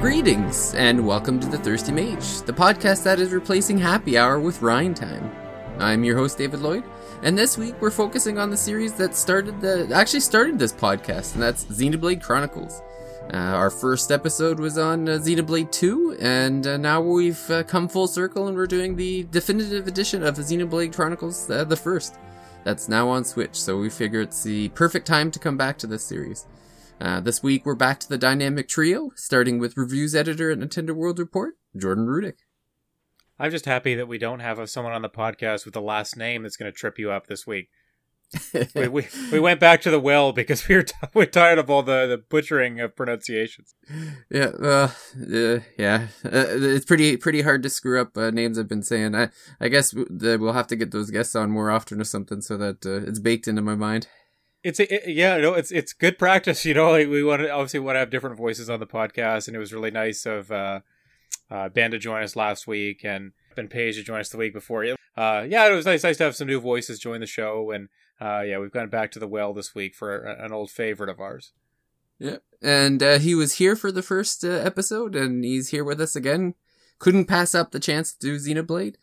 [0.00, 4.60] Greetings, and welcome to the Thirsty Mage, the podcast that is replacing Happy Hour with
[4.60, 5.30] Rhine Time.
[5.78, 6.82] I'm your host, David Lloyd,
[7.22, 11.34] and this week we're focusing on the series that started the actually started this podcast,
[11.34, 12.80] and that's Xenoblade Chronicles.
[13.32, 17.88] Uh, our first episode was on uh, Xenoblade 2, and uh, now we've uh, come
[17.88, 22.16] full circle and we're doing the definitive edition of Xenoblade Chronicles, uh, the first.
[22.64, 25.86] That's now on Switch, so we figure it's the perfect time to come back to
[25.86, 26.46] this series.
[27.00, 30.90] Uh, this week, we're back to the dynamic trio, starting with reviews editor at Nintendo
[30.90, 32.34] World Report, Jordan Rudek.
[33.40, 36.42] I'm just happy that we don't have someone on the podcast with the last name
[36.42, 37.70] that's going to trip you up this week.
[38.74, 41.70] we, we, we went back to the well because we were t- we're tired of
[41.70, 43.74] all the, the butchering of pronunciations.
[44.30, 44.90] Yeah, uh,
[45.34, 48.58] uh yeah, uh, it's pretty pretty hard to screw up uh, names.
[48.58, 49.16] I've been saying.
[49.16, 52.56] I I guess we'll have to get those guests on more often or something so
[52.58, 54.06] that uh, it's baked into my mind
[54.62, 57.80] it's it, yeah no it's it's good practice you know like we want to obviously
[57.80, 60.80] want to have different voices on the podcast and it was really nice of uh
[61.50, 64.52] uh ben to join us last week and ben page to join us the week
[64.52, 64.84] before.
[64.84, 67.88] Uh yeah it was nice nice to have some new voices join the show and
[68.20, 71.20] uh yeah we've gone back to the well this week for an old favorite of
[71.20, 71.52] ours.
[72.18, 76.00] Yeah and uh, he was here for the first uh, episode and he's here with
[76.00, 76.54] us again.
[76.98, 78.96] Couldn't pass up the chance to do xenoblade.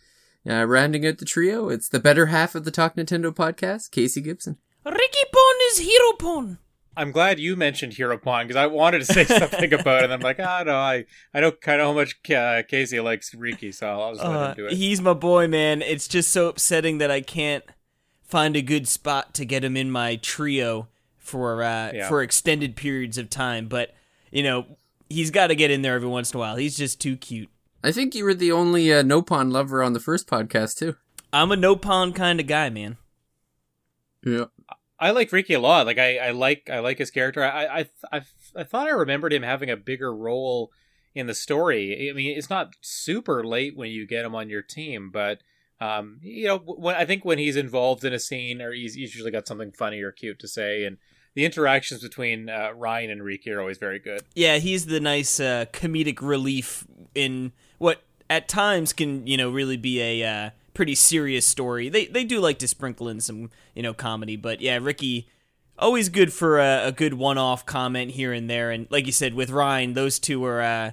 [0.47, 4.21] Uh, rounding out the trio it's the better half of the talk nintendo podcast casey
[4.21, 4.57] gibson.
[4.85, 6.57] Riki Pon is Heropon.
[6.97, 10.03] I'm glad you mentioned Heropon because I wanted to say something about it.
[10.05, 12.99] And I'm like, ah, oh, no, I, I know kind of how much uh, Casey
[12.99, 14.73] likes Riki, so I'll just let uh, him do it.
[14.73, 15.81] He's my boy, man.
[15.81, 17.63] It's just so upsetting that I can't
[18.23, 22.09] find a good spot to get him in my trio for uh, yeah.
[22.09, 23.67] for extended periods of time.
[23.67, 23.93] But
[24.31, 24.65] you know,
[25.09, 26.55] he's got to get in there every once in a while.
[26.55, 27.49] He's just too cute.
[27.83, 30.95] I think you were the only uh, Nopon lover on the first podcast too.
[31.31, 32.97] I'm a Nopon kind of guy, man.
[34.25, 34.45] Yeah.
[34.99, 35.85] I like Riki a lot.
[35.85, 37.43] Like I, I like I like his character.
[37.43, 38.21] I, I I
[38.55, 40.71] I thought I remembered him having a bigger role
[41.13, 42.09] in the story.
[42.09, 45.41] I mean, it's not super late when you get him on your team, but
[45.79, 49.13] um, you know, when I think when he's involved in a scene or he's, he's
[49.13, 50.97] usually got something funny or cute to say, and
[51.35, 54.21] the interactions between uh, Reyn and Riki are always very good.
[54.33, 59.77] Yeah, he's the nice uh, comedic relief in what at times can you know really
[59.77, 61.89] be a uh, pretty serious story.
[61.89, 65.27] They they do like to sprinkle in some you know comedy, but yeah, Riki
[65.77, 68.69] always good for a, a good one-off comment here and there.
[68.69, 70.61] And like you said with Reyn, those two are.
[70.61, 70.91] Uh,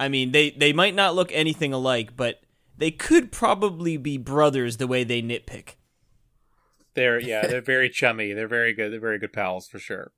[0.00, 2.40] I mean, they they might not look anything alike, but
[2.76, 5.74] they could probably be brothers the way they nitpick.
[6.94, 8.32] They're yeah, they're very chummy.
[8.32, 8.90] They're very good.
[8.90, 10.12] They're very good pals for sure.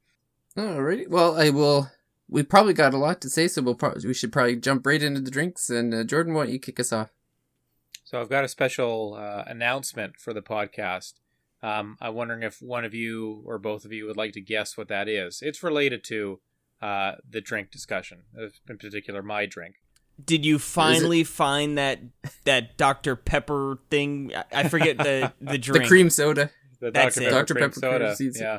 [0.56, 1.08] Alrighty.
[1.08, 1.90] Well, I will.
[2.28, 5.02] We probably got a lot to say, so we'll probably we should probably jump right
[5.02, 5.68] into the drinks.
[5.68, 7.10] And uh, Jordan, why don't you kick us off?
[8.12, 11.14] So I've got a special uh, announcement for the podcast.
[11.62, 14.76] Um, I'm wondering if one of you or both of you would like to guess
[14.76, 15.40] what that is.
[15.40, 16.38] It's related to
[16.82, 18.24] uh, the drink discussion,
[18.68, 19.76] in particular, my drink.
[20.22, 22.00] Did you finally find that
[22.44, 24.34] that Dr Pepper thing?
[24.52, 25.84] I forget the the drink.
[25.84, 26.50] the cream soda.
[26.80, 27.24] The That's Dr.
[27.24, 27.54] Pepper, Dr.
[27.54, 28.16] Pepper soda.
[28.38, 28.58] Yeah.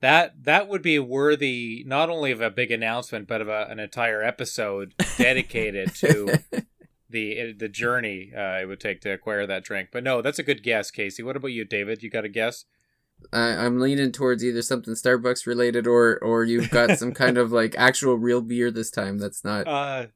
[0.00, 3.80] That that would be worthy not only of a big announcement, but of a, an
[3.80, 6.38] entire episode dedicated to
[7.12, 9.90] the the journey uh, it would take to acquire that drink.
[9.92, 11.22] But no, that's a good guess, Casey.
[11.22, 12.02] What about you, David?
[12.02, 12.64] You got a guess?
[13.32, 17.52] I, I'm leaning towards either something Starbucks related or or you've got some kind of
[17.52, 19.18] like actual real beer this time.
[19.18, 19.68] That's not.
[19.68, 20.06] Uh,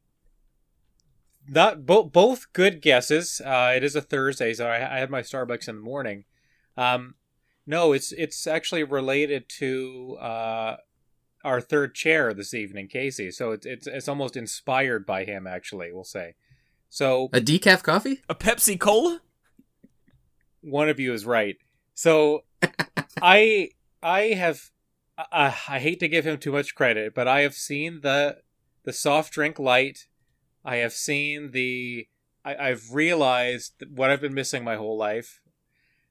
[1.48, 3.40] not both both good guesses.
[3.44, 6.24] Uh, it is a Thursday, so I, I had my Starbucks in the morning.
[6.76, 7.14] Um,
[7.66, 10.76] no, it's it's actually related to uh,
[11.44, 13.30] our third chair this evening, Casey.
[13.30, 15.46] So it's it's it's almost inspired by him.
[15.46, 16.34] Actually, we'll say.
[16.96, 19.20] So a decaf coffee, a Pepsi Cola.
[20.62, 21.56] One of you is right.
[21.92, 22.44] So
[23.20, 23.68] I
[24.02, 24.70] I have
[25.18, 28.38] uh, I hate to give him too much credit, but I have seen the
[28.84, 30.06] the soft drink light.
[30.64, 32.08] I have seen the.
[32.46, 35.42] I, have realized what I've been missing my whole life.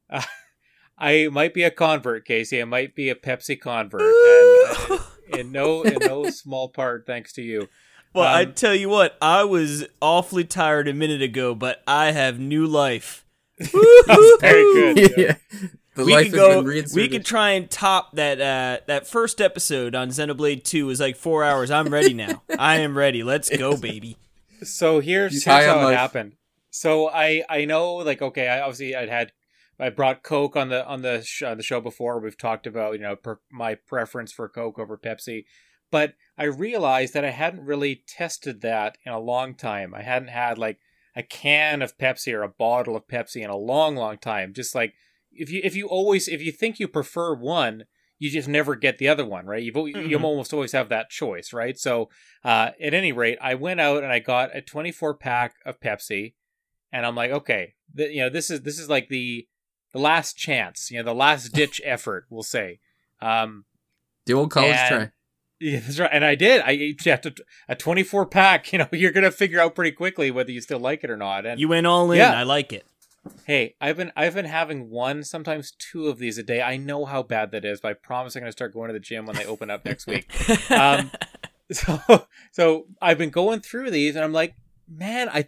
[0.08, 0.22] Uh,
[1.00, 2.62] I might be a convert, Casey.
[2.62, 5.04] I might be a Pepsi convert, and, uh,
[5.40, 7.70] in no in no small part thanks to you.
[8.16, 12.12] Well, um, I tell you what, I was awfully tired a minute ago, but I
[12.12, 13.26] have new life.
[13.60, 13.74] Very
[14.96, 15.12] good.
[15.18, 15.36] Yeah.
[15.96, 16.62] The we life can go.
[16.62, 18.42] We can try and top that.
[18.42, 21.72] Uh, that first episode on Xenoblade Two was like four hours.
[21.72, 22.42] I'm ready now.
[22.60, 23.24] I am ready.
[23.24, 24.18] Let's go, baby.
[24.64, 25.98] So here's, here's how it life.
[25.98, 26.34] happened.
[26.70, 29.32] So I I know like okay, I obviously I'd had
[29.80, 32.20] I brought Coke on the on the sh- on the show before.
[32.20, 35.46] We've talked about you know per- my preference for Coke over Pepsi.
[35.96, 39.96] But I realized that I hadn't really tested that in a long time.
[39.96, 40.80] I hadn't had like
[41.16, 44.52] a can of Pepsi or a bottle of Pepsi in a long, long time.
[44.54, 44.94] Just like
[45.32, 47.86] if you if you always if you think you prefer one,
[48.20, 49.64] you just never get the other one, right?
[49.64, 50.10] You've, mm-hmm.
[50.10, 51.80] you almost always have that choice, right?
[51.80, 52.10] So,
[52.44, 56.34] uh, at any rate, I went out and I got a 24 pack of Pepsi,
[56.92, 59.48] and I'm like, okay, th- you know, this is this is like the
[59.94, 62.80] the last chance, you know, the last ditch effort, we'll say.
[63.22, 63.64] Um,
[64.26, 65.12] the old college and, try.
[65.66, 66.12] Yeah, that's right.
[66.14, 66.62] And I did.
[66.62, 67.20] I yeah,
[67.68, 68.72] a 24 pack.
[68.76, 71.46] You know, you're gonna figure out pretty quickly whether you still like it or not.
[71.46, 72.20] And you went all in.
[72.20, 72.38] Yeah.
[72.40, 72.86] I like it.
[73.46, 76.62] Hey, I've been I've been having one, sometimes two of these a day.
[76.62, 78.94] I know how bad that is, but I promise I'm going to start going to
[78.94, 80.32] the gym when they open up next week.
[80.70, 81.12] Um,
[81.72, 84.54] so so I've been going through these, and I'm like,
[84.88, 85.48] man, I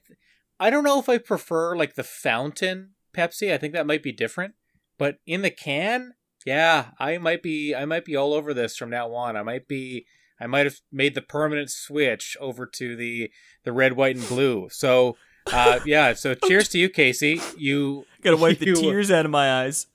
[0.60, 3.54] I don't know if I prefer like the fountain Pepsi.
[3.54, 4.56] I think that might be different,
[4.98, 6.16] but in the can,
[6.48, 9.36] yeah, I might be I might be all over this from now on.
[9.36, 10.06] I might be
[10.40, 13.30] I might have made the permanent switch over to the
[13.66, 14.70] the red, white, and blue.
[14.72, 15.18] So
[15.52, 16.14] uh, yeah.
[16.14, 17.42] So cheers to you, Casey.
[17.58, 19.88] You gotta wipe you, the tears out of my eyes.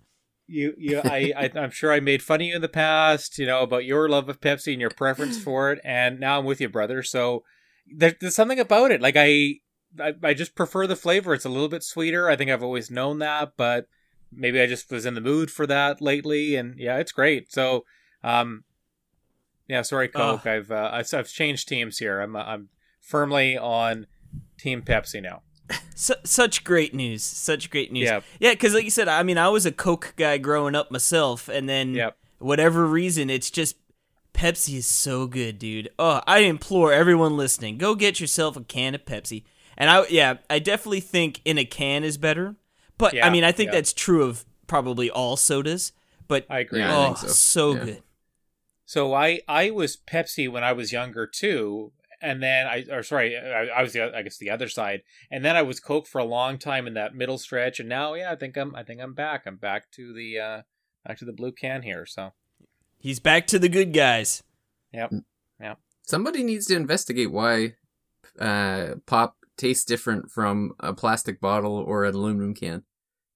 [0.47, 3.47] You, you, I, I, I'm sure I made fun of you in the past, you
[3.47, 6.61] know, about your love of Pepsi and your preference for it, and now I'm with
[6.61, 7.03] you, brother.
[7.03, 7.45] So
[7.87, 9.01] there, there's something about it.
[9.01, 9.61] Like I,
[9.99, 11.33] I, I just prefer the flavor.
[11.33, 12.29] It's a little bit sweeter.
[12.29, 13.87] I think I've always known that, but
[14.35, 17.53] maybe I just was in the mood for that lately, and yeah, it's great.
[17.53, 17.85] So,
[18.23, 18.65] um,
[19.69, 20.47] yeah, sorry, Coke.
[20.47, 22.21] Uh, I've, uh, I've I've changed teams here.
[22.21, 22.69] I'm I'm
[23.01, 24.07] firmly on
[24.59, 25.43] Team Pepsi now.
[25.95, 27.23] such great news.
[27.23, 28.05] Such great news.
[28.05, 30.91] Yeah, Yeah, because like you said, I mean, I was a Coke guy growing up
[30.91, 32.17] myself, and then yep.
[32.39, 33.77] whatever reason, it's just
[34.35, 35.91] Pepsi is so good, dude.
[35.99, 39.45] Oh, I implore everyone listening, go get yourself a can of Pepsi.
[39.77, 42.57] And I, yeah, I definitely think in a can is better.
[43.03, 43.79] But yeah, I mean, I think yeah.
[43.79, 45.93] that's true of probably all sodas.
[46.29, 46.81] But I agree.
[46.81, 47.85] Yeah, oh, I so, so yeah.
[47.85, 48.03] good.
[48.85, 53.37] So I I was Pepsi when I was younger too, and then I, or sorry,
[53.37, 56.21] I, I, was the, I guess the other side, and then I was Coke for
[56.21, 59.01] a long time in that middle stretch, and now, yeah, I think I'm, I think
[59.01, 59.43] I'm back.
[59.45, 60.63] I'm back to the, uh,
[61.05, 62.07] back to the blue can here.
[62.07, 62.33] So
[62.99, 64.43] he's back to the good guys.
[64.93, 65.13] Yep.
[65.61, 65.79] Yep.
[66.03, 67.75] Somebody needs to investigate why,
[68.39, 72.85] uh, pop tastes different from a plastic bottle or an aluminum can,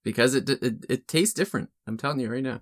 [0.07, 1.69] because it it, it tastes different.
[1.87, 2.61] I'm telling you right now.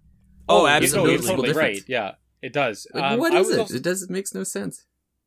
[0.49, 1.83] Oh, absolutely, you're totally right.
[1.87, 2.13] Yeah,
[2.43, 2.87] it does.
[2.93, 3.61] Like, um, what is it?
[3.61, 3.77] Also...
[3.77, 4.03] It does.
[4.03, 4.85] It makes no sense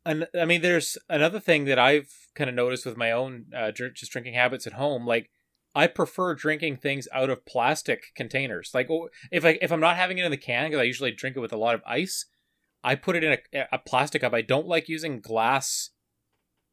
[0.08, 3.72] and I mean, there's another thing that I've kind of noticed with my own uh,
[3.72, 5.06] just drinking habits at home.
[5.06, 5.30] Like,
[5.76, 8.72] I prefer drinking things out of plastic containers.
[8.74, 8.88] Like,
[9.32, 11.42] if I if I'm not having it in the can because I usually drink it
[11.42, 12.26] with a lot of ice,
[12.86, 14.34] I put it in a, a plastic cup.
[14.34, 15.90] I don't like using glass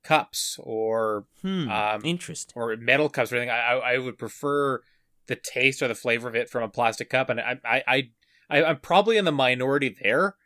[0.05, 3.50] cups or hmm, um, interest or metal cups or anything.
[3.50, 4.81] I, I would prefer
[5.26, 8.11] the taste or the flavor of it from a plastic cup, and I I,
[8.50, 10.37] I I'm probably in the minority there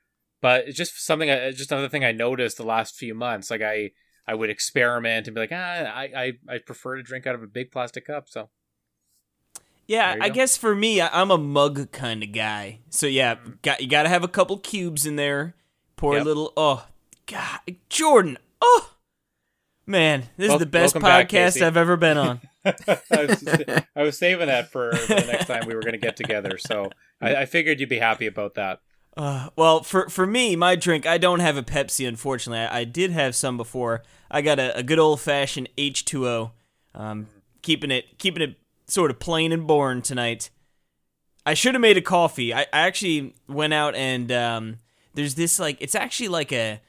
[0.41, 3.51] but it's just something I, just another thing I noticed the last few months.
[3.51, 3.91] Like I
[4.27, 7.43] I would experiment and be like, ah, I I, I prefer to drink out of
[7.43, 8.29] a big plastic cup.
[8.29, 8.51] So
[9.87, 10.35] yeah, I go.
[10.35, 12.81] guess for me, I'm a mug kind of guy.
[12.91, 13.53] So yeah, mm-hmm.
[13.63, 15.55] got you got to have a couple cubes in there.
[15.97, 16.23] Pour yep.
[16.23, 16.53] a little.
[16.57, 16.87] Oh
[17.27, 18.39] God, Jordan.
[18.61, 18.95] Oh
[19.89, 22.41] man, this well, is the best podcast back, I've ever been on.
[22.65, 22.75] I,
[23.11, 23.45] was,
[23.97, 26.59] I, was, saving that for, for the next time we were going to get together,
[26.59, 26.91] so
[27.21, 28.81] I, I figured you'd be happy about that.
[29.17, 32.07] Uh, well, for for me, my drink, I don't have a Pepsi.
[32.07, 34.03] Unfortunately, I, I did have some before.
[34.31, 36.53] I got a, a good old fashioned H two O.
[36.95, 37.27] Um,
[37.63, 40.51] keeping it keeping it sort of plain and boring tonight.
[41.45, 42.53] I should have made a coffee.
[42.53, 44.79] I, I actually went out and um,
[45.15, 46.81] there's this like it's actually like a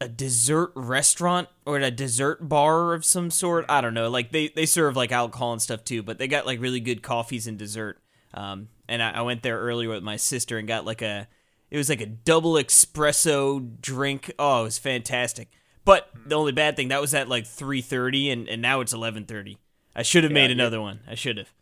[0.00, 3.64] a dessert restaurant or a dessert bar of some sort.
[3.68, 4.10] I don't know.
[4.10, 7.02] Like they they serve like alcohol and stuff too, but they got like really good
[7.02, 7.98] coffees and dessert.
[8.34, 11.28] Um, and I, I went there earlier with my sister and got like a
[11.70, 14.32] it was like a double espresso drink.
[14.38, 15.48] Oh, it was fantastic.
[15.84, 19.56] But the only bad thing that was at like 3:30 and, and now it's 11:30.
[19.94, 20.82] I should have yeah, made another yeah.
[20.82, 21.00] one.
[21.08, 21.52] I should have.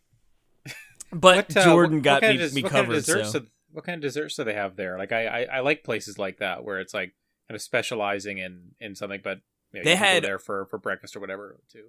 [1.13, 3.07] But what, uh, Jordan got what me, me covered.
[3.07, 3.39] Kind so.
[3.39, 4.99] Do, what kind of desserts do they have there?
[4.99, 7.15] Like I, I, I like places like that where it's like
[7.55, 9.41] kind of specializing in in something, but
[9.73, 11.87] you know, they had there for for breakfast or whatever too.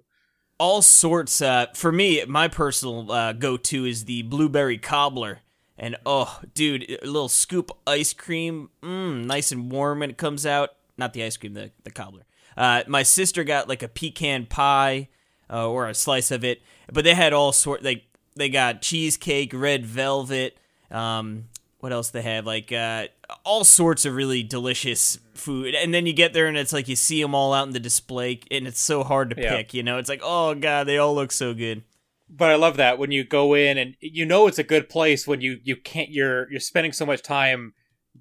[0.58, 1.42] All sorts.
[1.42, 5.40] Uh, for me, my personal uh, go to is the blueberry cobbler
[5.76, 10.46] and oh, dude, a little scoop ice cream, mm, nice and warm when it comes
[10.46, 10.70] out.
[10.96, 12.24] Not the ice cream, the the cobbler.
[12.56, 15.08] Uh, my sister got like a pecan pie
[15.50, 17.82] uh, or a slice of it, but they had all sort.
[17.82, 18.04] Like
[18.36, 20.56] they got cheesecake, red velvet.
[20.90, 21.48] Um,
[21.80, 22.46] what else they have?
[22.46, 23.08] Like uh,
[23.44, 25.74] all sorts of really delicious food.
[25.74, 27.80] And then you get there and it's like you see them all out in the
[27.80, 29.56] display, and it's so hard to yeah.
[29.56, 29.74] pick.
[29.74, 31.82] You know, it's like oh god, they all look so good
[32.28, 35.28] but I love that when you go in and you know it's a good place
[35.28, 37.72] when you you can't you're you're spending so much time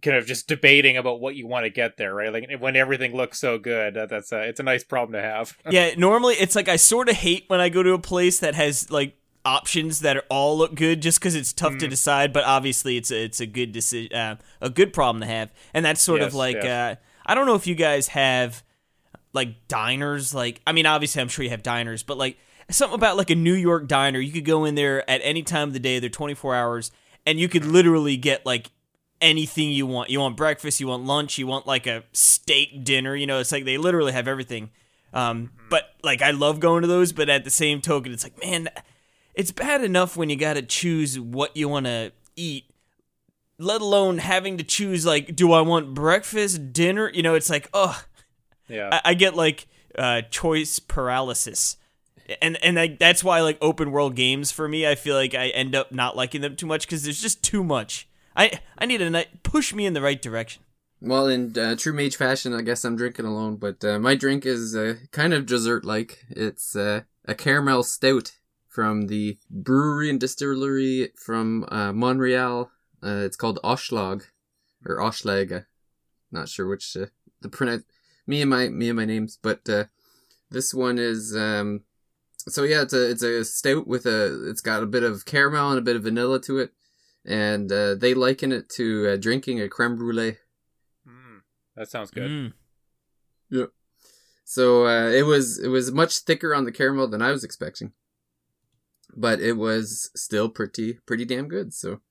[0.01, 2.31] kind of just debating about what you want to get there, right?
[2.31, 5.57] Like when everything looks so good, that, that's a, it's a nice problem to have.
[5.69, 8.55] yeah, normally it's like I sort of hate when I go to a place that
[8.55, 11.79] has like options that are all look good just because it's tough Mm.
[11.79, 12.33] to decide.
[12.33, 15.85] But obviously, it's a, it's a good decision, uh, a good problem to have, and
[15.85, 16.97] that's sort Yes, of like yes.
[16.97, 18.63] uh, I don't know if you guys have
[19.33, 20.33] like diners.
[20.33, 22.37] Like I mean, obviously, I'm sure you have diners, but like
[22.69, 25.67] something about like a New York diner, you could go in there at any time
[25.69, 25.99] of the day.
[25.99, 26.91] They're 24 hours,
[27.25, 28.71] and you could literally get like
[29.21, 30.09] anything you want.
[30.09, 33.15] You want breakfast, you want lunch, you want like a steak dinner.
[33.15, 34.71] You know, it's like they literally have everything.
[35.13, 38.41] Um, but like I love going to those, but at the same token, it's like
[38.43, 38.67] man,
[39.35, 42.65] it's bad enough when you got to choose what you want to eat.
[43.57, 47.09] Let alone having to choose like, do I want breakfast, dinner?
[47.13, 48.03] You know, it's like, oh,
[48.67, 48.89] Yeah.
[48.91, 51.77] I, I get like uh, choice paralysis,
[52.41, 55.49] and and like that's why like open world games for me, I feel like I
[55.49, 58.07] end up not liking them too much because there's just too much.
[58.35, 60.63] I I need a night push me in the right direction.
[61.01, 64.45] Well, in uh, true mage fashion, I guess I'm drinking alone, but uh, my drink
[64.45, 66.25] is uh, kind of dessert-like.
[66.29, 68.31] It's uh, a caramel stout
[68.75, 72.69] from the brewery and distillery from uh, Montreal.
[73.01, 74.23] Uh, it's called Oshlag
[74.85, 75.65] or Oshlag.
[76.29, 77.05] Not sure which uh,
[77.41, 77.85] the pronoun.
[78.27, 79.85] Me and my me and my names, but uh,
[80.51, 81.81] this one is um.
[82.37, 84.49] So yeah, it's a it's a stout with a.
[84.49, 86.71] It's got a bit of caramel and a bit of vanilla to it,
[87.23, 90.37] and uh, they liken it to uh, drinking a creme brulee.
[91.07, 91.41] Mm,
[91.77, 92.29] that sounds good.
[92.29, 92.53] Mm.
[94.45, 97.93] So uh, it was it was much thicker on the caramel than I was expecting,
[99.15, 101.73] but it was still pretty pretty damn good.
[101.73, 102.01] So,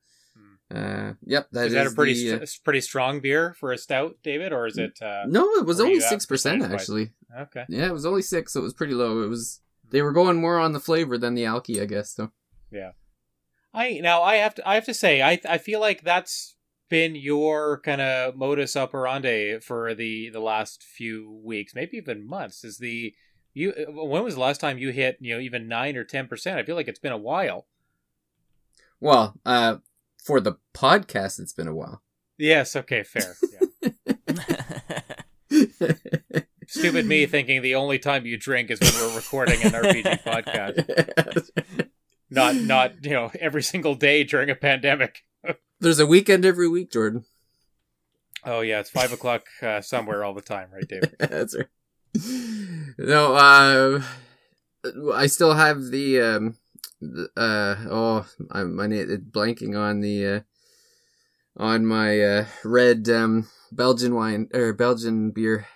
[0.75, 3.79] uh, yep, that is that a pretty the, uh, st- pretty strong beer for a
[3.79, 5.01] stout, David, or is it?
[5.01, 7.13] Uh, no, it was only six percent actually.
[7.37, 7.65] Okay.
[7.69, 9.23] Yeah, it was only six, so it was pretty low.
[9.23, 12.15] It was they were going more on the flavor than the alky, I guess.
[12.15, 12.33] So
[12.71, 12.93] yeah,
[13.73, 16.57] I now I have to I have to say I I feel like that's
[16.91, 22.65] been your kind of modus operandi for the the last few weeks, maybe even months.
[22.65, 23.15] Is the
[23.55, 26.59] you when was the last time you hit you know even nine or ten percent?
[26.59, 27.67] I feel like it's been a while.
[29.01, 29.77] well, uh,
[30.23, 32.03] for the podcast, it's been a while.
[32.39, 32.75] Yes.
[32.75, 33.03] Okay.
[33.03, 33.37] Fair.
[33.53, 33.91] Yeah.
[36.67, 41.51] Stupid me thinking the only time you drink is when we're recording an RPG podcast,
[42.31, 45.25] not not you know every single day during a pandemic.
[45.81, 47.25] There's a weekend every week, Jordan.
[48.45, 51.15] Oh yeah, it's five o'clock uh, somewhere all the time, right, David?
[51.19, 51.67] That's right.
[52.97, 54.03] No, uh,
[55.15, 56.57] I still have the um,
[57.01, 60.41] the, uh, oh, I'm my name blanking on the uh,
[61.57, 65.67] on my uh red um Belgian wine or Belgian beer.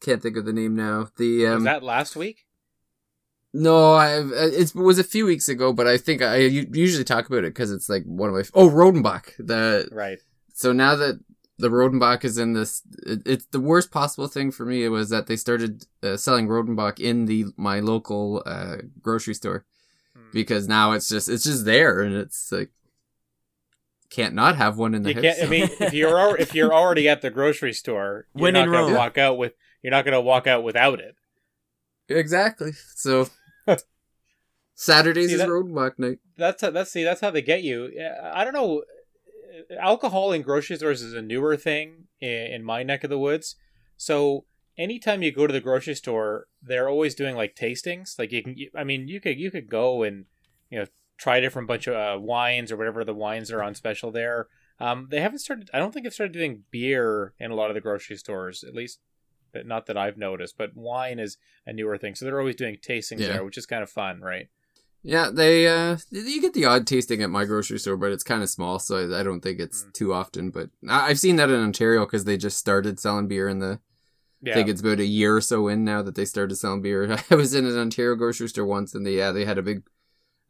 [0.00, 1.08] Can't think of the name now.
[1.16, 2.46] The was um, that last week?
[3.52, 7.44] no, I it was a few weeks ago, but I think I usually talk about
[7.44, 9.36] it because it's like one of my oh Rodenbach.
[9.38, 10.18] The Right.
[10.54, 11.20] so now that
[11.58, 15.10] the Rodenbach is in this, it, it's the worst possible thing for me it was
[15.10, 19.64] that they started uh, selling Rodenbach in the my local uh, grocery store
[20.14, 20.30] Hmm.
[20.32, 22.70] because now it's just it's just there and it's like
[24.10, 25.22] can't not have one in the You house.
[25.38, 25.42] can't.
[25.42, 28.64] I mean, if you're al- if you're already at the grocery store, you're When not
[28.64, 28.92] in going Rome.
[28.92, 29.54] to walk out with.
[29.82, 31.16] You're not going to walk out without it.
[32.08, 32.72] exactly.
[32.94, 33.28] So
[34.74, 36.18] Saturdays See, is that- Rodenbach night.
[36.36, 37.90] That's how, that's see that's how they get you.
[38.22, 38.82] I don't know.
[39.78, 43.56] Alcohol in grocery stores is a newer thing in, in my neck of the woods.
[43.96, 44.44] So
[44.78, 48.18] anytime you go to the grocery store, they're always doing like tastings.
[48.18, 50.26] Like you can, I mean, you could you could go and
[50.70, 50.86] you know
[51.18, 54.48] try a different bunch of uh, wines or whatever the wines are on special there.
[54.80, 55.70] Um, they haven't started.
[55.72, 58.74] I don't think they've started doing beer in a lot of the grocery stores, at
[58.74, 59.00] least.
[59.52, 60.56] But not that I've noticed.
[60.56, 63.28] But wine is a newer thing, so they're always doing tastings Yeah.
[63.28, 64.48] there, which is kind of fun, right?
[65.04, 68.42] Yeah, they uh you get the odd tasting at my grocery store, but it's kind
[68.42, 69.92] of small, so I, I don't think it's Mm.
[69.94, 70.50] too often.
[70.50, 73.80] But I, I've seen that in Ontario because they just started selling beer in the
[74.40, 74.52] Yeah.
[74.52, 77.16] I think it's about a year or so in now that they started selling beer.
[77.30, 79.82] I was in an Ontario grocery store once, and they yeah they had a big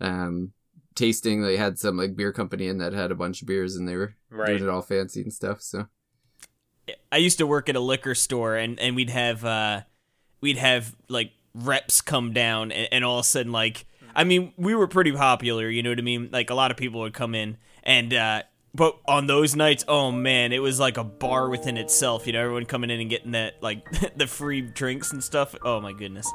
[0.00, 0.52] um
[0.94, 1.42] tasting.
[1.42, 3.96] They had some like beer company in that had a bunch of beers, and they
[3.96, 4.48] were right.
[4.48, 5.62] doing it all fancy and stuff.
[5.62, 5.88] So
[7.10, 9.82] I used to work at a liquor store, and and we'd have uh,
[10.40, 14.52] we'd have like reps come down, and, and all of a sudden, like, I mean,
[14.56, 15.68] we were pretty popular.
[15.68, 16.28] You know what I mean?
[16.32, 18.42] Like a lot of people would come in, and uh,
[18.74, 22.26] but on those nights, oh man, it was like a bar within itself.
[22.26, 25.54] You know, everyone coming in and getting that like the free drinks and stuff.
[25.62, 26.30] Oh my goodness.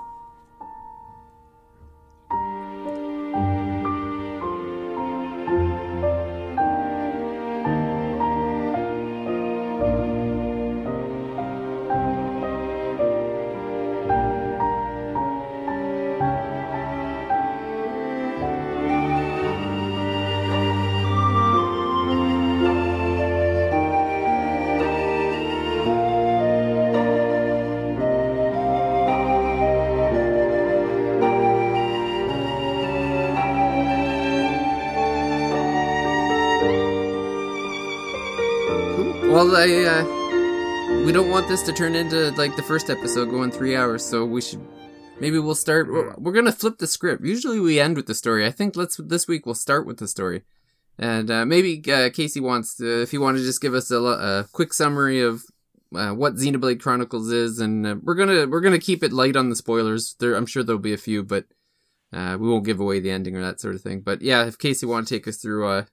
[39.48, 43.50] Well, I uh, we don't want this to turn into like the first episode going
[43.50, 44.60] three hours, so we should
[45.22, 45.88] maybe we'll start.
[45.88, 47.24] We're, we're gonna flip the script.
[47.24, 48.46] Usually we end with the story.
[48.46, 50.42] I think let's this week we'll start with the story,
[51.00, 53.96] and uh, maybe uh, Casey wants to, if you want to just give us a,
[54.02, 55.44] a quick summary of
[55.96, 59.50] uh, what Xenoblade Chronicles is, and uh, we're gonna we're gonna keep it light on
[59.50, 60.18] the spoilers.
[60.20, 61.46] There, I'm sure there'll be a few, but
[62.12, 64.02] uh, we won't give away the ending or that sort of thing.
[64.02, 65.86] But yeah, if Casey want to take us through uh,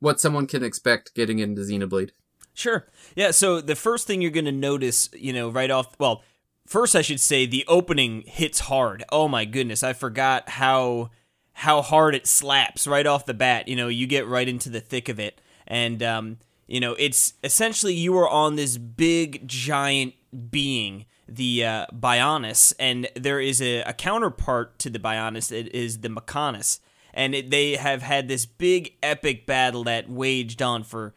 [0.00, 2.12] what someone can expect getting into Xenoblade.
[2.54, 2.86] Sure.
[3.16, 6.22] Yeah, so the first thing you're going to notice, you know, right off, well,
[6.66, 9.04] first I should say the opening hits hard.
[9.10, 11.10] Oh my goodness, I forgot how
[11.58, 13.68] how hard it slaps right off the bat.
[13.68, 17.34] You know, you get right into the thick of it and um, you know, it's
[17.42, 20.14] essentially you are on this big giant
[20.50, 25.52] being, the uh, Bionis, and there is a, a counterpart to the Bionis.
[25.52, 26.80] It is the Mechonis,
[27.12, 31.14] and it, they have had this big epic battle that waged on for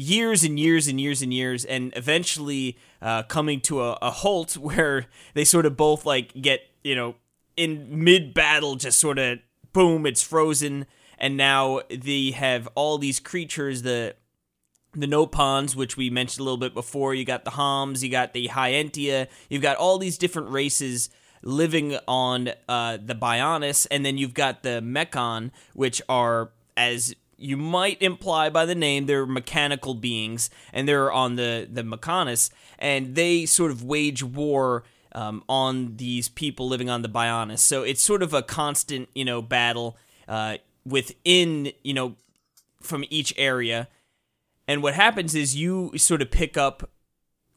[0.00, 4.56] years and years and years and years, and eventually uh, coming to a, a halt
[4.56, 7.14] where they sort of both like get you know
[7.56, 9.38] in mid battle, just sort of
[9.72, 10.86] boom, it's frozen,
[11.18, 14.14] and now they have all these creatures the
[14.92, 17.14] the Nopons, which we mentioned a little bit before.
[17.14, 21.10] You got the Homs, you got the High Entia, you've got all these different races
[21.42, 27.56] living on uh, the Bionis, and then you've got the Mechon, which are as you
[27.56, 33.14] might imply by the name, they're mechanical beings, and they're on the the Mechonis, and
[33.14, 37.60] they sort of wage war um, on these people living on the Bionis.
[37.60, 39.96] So it's sort of a constant, you know, battle
[40.28, 42.16] uh, within, you know,
[42.80, 43.88] from each area.
[44.68, 46.90] And what happens is you sort of pick up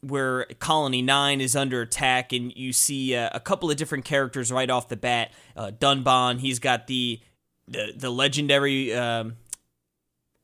[0.00, 4.50] where Colony 9 is under attack, and you see uh, a couple of different characters
[4.50, 5.30] right off the bat.
[5.56, 7.20] Uh, Dunban, he's got the
[7.66, 9.36] the, the legendary um,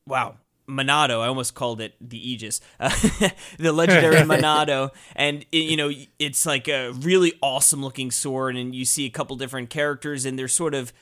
[0.05, 0.35] wow,
[0.67, 1.21] Monado.
[1.21, 2.89] I almost called it the Aegis, uh,
[3.57, 8.73] the legendary Monado, and it, you know it's like a really awesome looking sword, and
[8.73, 10.93] you see a couple different characters, and they're sort of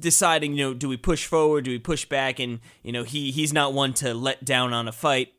[0.00, 3.30] deciding, you know, do we push forward, do we push back, and you know he
[3.30, 5.32] he's not one to let down on a fight.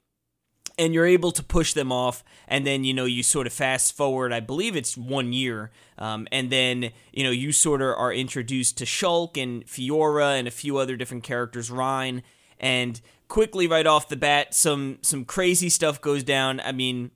[0.78, 3.98] And you're able to push them off, and then you know you sort of fast
[3.98, 4.32] forward.
[4.32, 8.78] I believe it's one year, um, and then you know you sort of are introduced
[8.78, 12.24] to Shulk and Fiora and a few other different characters, Reyn,
[12.60, 16.60] and quickly right off the bat some some crazy stuff goes down.
[16.60, 17.12] I mean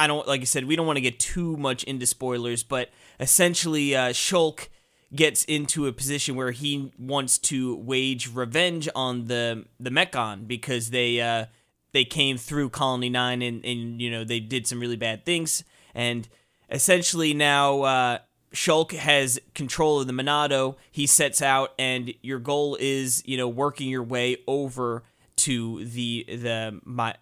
[0.00, 2.88] i don't like i said we don't want to get too much into spoilers but
[3.18, 4.68] essentially uh, shulk
[5.14, 10.90] gets into a position where he wants to wage revenge on the the mechon because
[10.90, 11.46] they uh
[11.92, 15.64] they came through colony 9 and and you know they did some really bad things.
[15.94, 16.28] And
[16.70, 18.18] essentially now uh
[18.52, 20.76] Shulk has control of the Monado.
[20.90, 25.04] He sets out, and your goal is, you know, working your way over
[25.36, 27.14] to the the my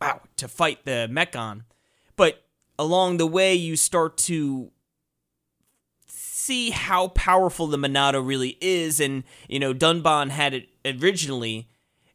[0.00, 1.62] wow to fight the Mechon.
[2.16, 2.44] But
[2.78, 4.70] along the way, you start to
[6.06, 11.68] see how powerful the Monado really is, and you know, Dunban had it originally.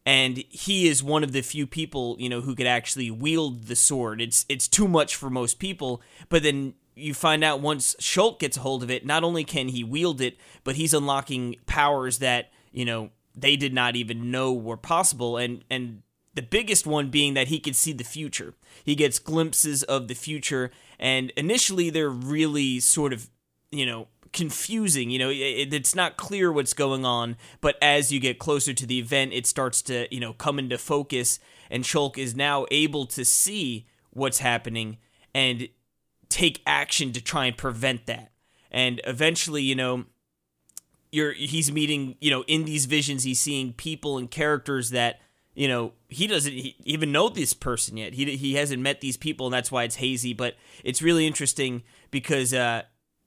[0.05, 3.75] And he is one of the few people, you know, who could actually wield the
[3.75, 4.21] sword.
[4.21, 8.57] It's it's too much for most people, but then you find out once Shulk gets
[8.57, 12.51] a hold of it, not only can he wield it, but he's unlocking powers that,
[12.71, 16.03] you know, they did not even know were possible and and
[16.35, 18.55] the biggest one being that he can see the future.
[18.83, 23.29] He gets glimpses of the future and initially they're really sort of,
[23.71, 25.11] you know, confusing.
[25.11, 28.85] You know, it, it's not clear what's going on, but as you get closer to
[28.87, 33.05] the event, it starts to, you know, come into focus and Shulk is now able
[33.07, 34.97] to see what's happening
[35.35, 35.67] and
[36.33, 38.31] take action to try and prevent that.
[38.71, 40.05] And eventually, you know,
[41.11, 45.21] you're he's meeting, you know, in these visions he's seeing people and characters that,
[45.53, 48.13] you know, he doesn't even know this person yet.
[48.13, 51.83] He he hasn't met these people and that's why it's hazy, but it's really interesting
[52.09, 52.81] because uh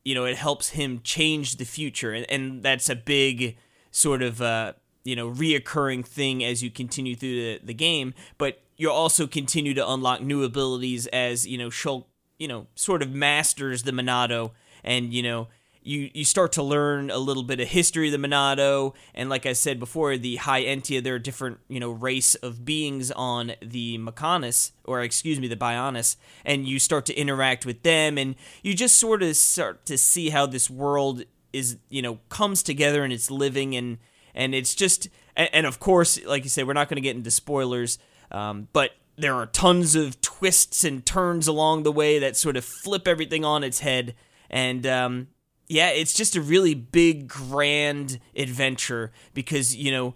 [0.05, 3.57] you know, it helps him change the future and, and that's a big
[3.93, 4.73] sort of uh
[5.05, 9.75] you know, reoccurring thing as you continue through the, the game, but you'll also continue
[9.75, 12.07] to unlock new abilities as, you know, Shulk
[12.39, 14.53] you know, sort of masters the Monado
[14.85, 15.49] and, you know,
[15.87, 19.47] you, you start to learn a little bit of history of the Monado, and like
[19.47, 23.53] I said before, the High Entia, there are different, you know, race of beings on
[23.63, 28.35] the Mechonis, or excuse me, the Bionis, and you start to interact with them, and
[28.63, 31.23] you just sort of start to see how this world
[31.53, 33.99] is, you know, comes together and it's living, and
[34.35, 37.15] and it's just, and, and of course, like you said, we're not going to get
[37.15, 37.99] into spoilers,
[38.33, 42.65] um, but there are tons of twists and turns along the way that sort of
[42.65, 44.15] flip everything on its head.
[44.51, 45.29] And um,
[45.69, 50.15] yeah, it's just a really big, grand adventure because, you know,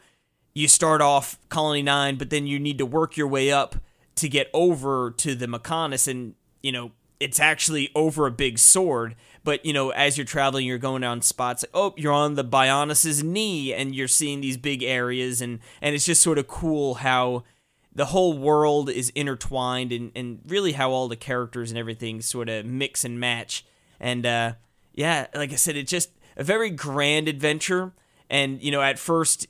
[0.54, 3.76] you start off Colony 9, but then you need to work your way up
[4.20, 9.16] to get over to the Mechonis, and you know it's actually over a big sword.
[9.42, 11.64] But you know, as you're traveling, you're going down spots.
[11.72, 16.04] Oh, you're on the Bionis's knee, and you're seeing these big areas, and and it's
[16.04, 17.44] just sort of cool how
[17.94, 22.48] the whole world is intertwined, and and really how all the characters and everything sort
[22.48, 23.64] of mix and match.
[23.98, 24.54] And uh,
[24.94, 27.92] yeah, like I said, it's just a very grand adventure.
[28.28, 29.46] And you know, at first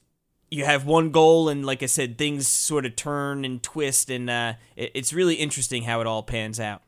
[0.51, 4.29] you have one goal, and like I said, things sort of turn and twist, and
[4.29, 6.83] uh, it, it's really interesting how it all pans out.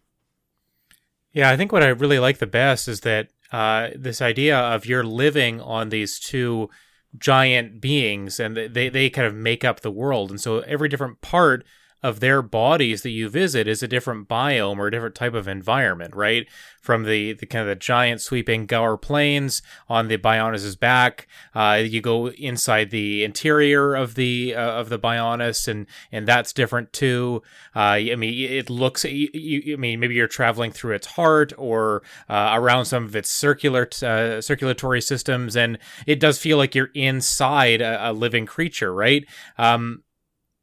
[1.33, 4.87] Yeah, I think what I really like the best is that uh, this idea of
[4.87, 6.69] you're living on these two
[7.19, 11.21] giant beings, and they they kind of make up the world, and so every different
[11.21, 11.65] part
[12.03, 15.47] of their bodies that you visit is a different biome or a different type of
[15.47, 16.49] environment, right?
[16.81, 21.81] From the, the kind of the giant sweeping Gaur plains on the Bionis' back, uh,
[21.85, 26.93] you go inside the interior of the uh, of the Bionis, and and that's different
[26.93, 27.43] too.
[27.77, 29.05] Uh, I mean, it looks.
[29.05, 33.15] You, you, I mean, maybe you're traveling through its heart or uh, around some of
[33.15, 38.45] its circular uh, circulatory systems, and it does feel like you're inside a, a living
[38.45, 39.25] creature, right?
[39.57, 40.03] Um,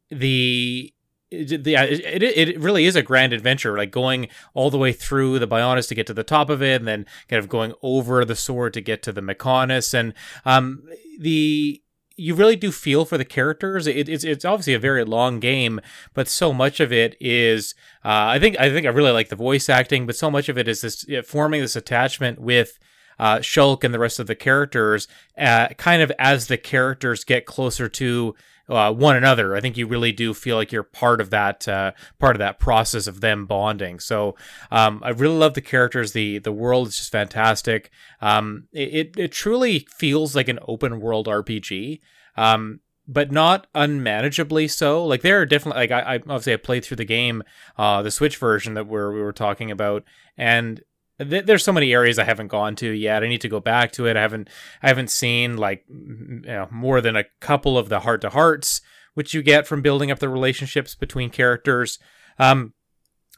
[0.09, 0.93] the
[1.31, 5.47] yeah, it, it really is a grand adventure, like going all the way through the
[5.47, 8.35] Bionis to get to the top of it, and then kind of going over the
[8.35, 10.13] sword to get to the Mechonis, and
[10.45, 10.83] um,
[11.19, 11.81] the
[12.15, 13.85] you really do feel for the characters.
[13.87, 15.79] It, it's it's obviously a very long game,
[16.13, 17.75] but so much of it is.
[18.03, 20.57] Uh, I think I think I really like the voice acting, but so much of
[20.57, 22.79] it is this forming this attachment with.
[23.21, 25.05] Uh, Shulk and the rest of the characters,
[25.37, 28.33] uh, kind of as the characters get closer to
[28.69, 29.55] uh, one another.
[29.55, 32.59] I think you really do feel like you're part of that uh, part of that
[32.59, 33.99] process of them bonding.
[33.99, 34.35] So
[34.71, 36.13] um, I really love the characters.
[36.13, 37.89] the The world is just fantastic.
[38.21, 41.99] Um, it it truly feels like an open world RPG.
[42.37, 45.03] Um, but not unmanageably so.
[45.03, 47.43] Like there are definitely like I, I obviously I played through the game,
[47.75, 50.03] uh, the Switch version that we're we were talking about,
[50.37, 50.81] and
[51.19, 53.23] th- there's so many areas I haven't gone to yet.
[53.23, 54.17] I need to go back to it.
[54.17, 54.49] I haven't
[54.81, 58.81] I haven't seen like you know, more than a couple of the heart to hearts
[59.19, 61.99] which you get from building up the relationships between characters.
[62.37, 62.73] Um,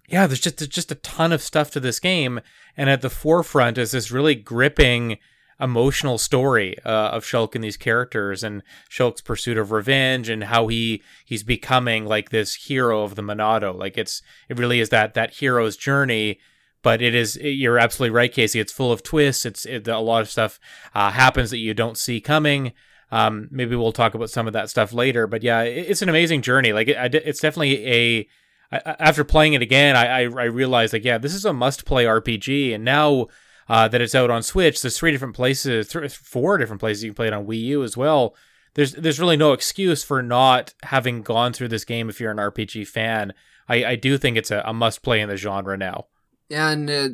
[0.07, 2.41] yeah, there's just there's just a ton of stuff to this game,
[2.77, 5.17] and at the forefront is this really gripping
[5.59, 10.67] emotional story uh, of Shulk and these characters and Shulk's pursuit of revenge and how
[10.67, 13.75] he he's becoming like this hero of the Monado.
[13.75, 16.39] Like it's it really is that that hero's journey
[16.81, 18.59] but it is you're absolutely right casey.
[18.59, 19.45] It's full of twists.
[19.45, 20.59] It's it, a lot of stuff
[20.93, 22.73] uh, happens that you don't see coming.
[23.11, 26.09] Um, maybe we'll talk about some of that stuff later but yeah it, it's an
[26.09, 26.71] amazing journey.
[26.73, 28.27] Like it, it's definitely a
[28.71, 32.05] after playing it again I, I, I realized like yeah this is a must play
[32.05, 33.27] rpg and now
[33.67, 37.09] uh, that it's out on switch there's three different places three, four different places you
[37.09, 38.33] can play it on wii u as well.
[38.75, 42.37] There's there's really no excuse for not having gone through this game if you're an
[42.37, 43.33] rpg fan.
[43.67, 46.05] I, I do think it's a, a must play in the genre now
[46.51, 47.07] yeah, and uh,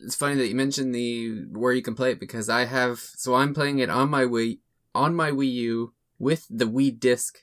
[0.00, 3.34] it's funny that you mentioned the where you can play it because I have so
[3.34, 4.58] I'm playing it on my Wii
[4.94, 7.38] on my Wii U with the Wii disc.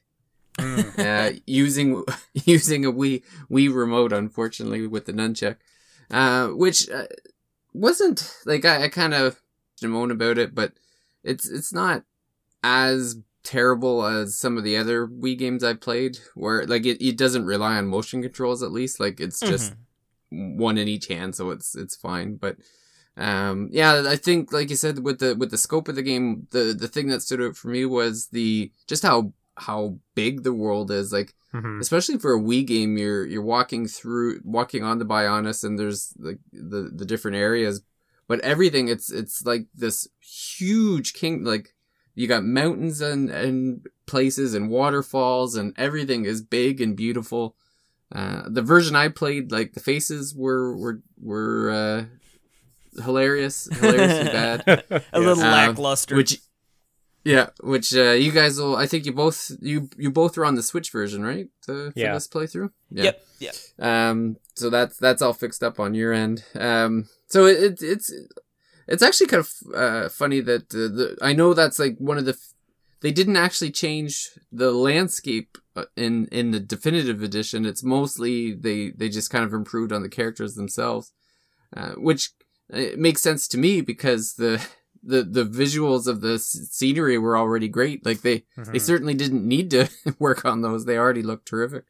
[0.59, 0.99] Mm.
[0.99, 2.03] uh, using
[2.45, 5.55] using a Wii Wii remote, unfortunately, with the nunchuck,
[6.11, 7.07] uh, which uh,
[7.73, 9.41] wasn't like I, I kind of
[9.81, 10.73] moan about it, but
[11.23, 12.03] it's it's not
[12.63, 17.17] as terrible as some of the other Wii games I've played, where like it, it
[17.17, 18.99] doesn't rely on motion controls at least.
[18.99, 19.81] Like it's just mm-hmm
[20.29, 22.35] one in each hand, so it's it's fine.
[22.35, 22.57] But
[23.17, 26.47] um, yeah, I think like you said with the with the scope of the game,
[26.51, 30.53] the the thing that stood out for me was the just how how big the
[30.53, 31.11] world is.
[31.11, 31.79] Like mm-hmm.
[31.79, 36.13] especially for a Wii game, you're you're walking through walking on the Bionis, and there's
[36.17, 37.81] like the the different areas,
[38.27, 41.73] but everything it's it's like this huge king like
[42.15, 47.55] you got mountains and and places and waterfalls and everything is big and beautiful
[48.13, 54.63] uh, the version I played, like the faces were were were uh, hilarious, hilariously bad,
[55.13, 56.15] a little um, lackluster.
[56.15, 56.39] Which,
[57.23, 58.75] yeah, which uh, you guys will.
[58.75, 61.47] I think you both you you both were on the Switch version, right?
[61.67, 62.13] To, for yeah.
[62.13, 62.71] this playthrough.
[62.89, 63.03] Yeah.
[63.03, 63.23] Yep.
[63.39, 64.09] Yeah.
[64.09, 64.37] Um.
[64.55, 66.43] So that's that's all fixed up on your end.
[66.55, 67.07] Um.
[67.27, 68.11] So it, it it's
[68.87, 72.25] it's actually kind of uh, funny that uh, the I know that's like one of
[72.25, 72.53] the f-
[73.01, 77.65] they didn't actually change the landscape uh, in in the definitive edition.
[77.65, 81.11] It's mostly they they just kind of improved on the characters themselves,
[81.75, 82.31] uh, which
[82.73, 84.65] uh, makes sense to me because the
[85.01, 88.05] the the visuals of the scenery were already great.
[88.05, 88.71] Like they mm-hmm.
[88.71, 90.85] they certainly didn't need to work on those.
[90.85, 91.85] They already looked terrific.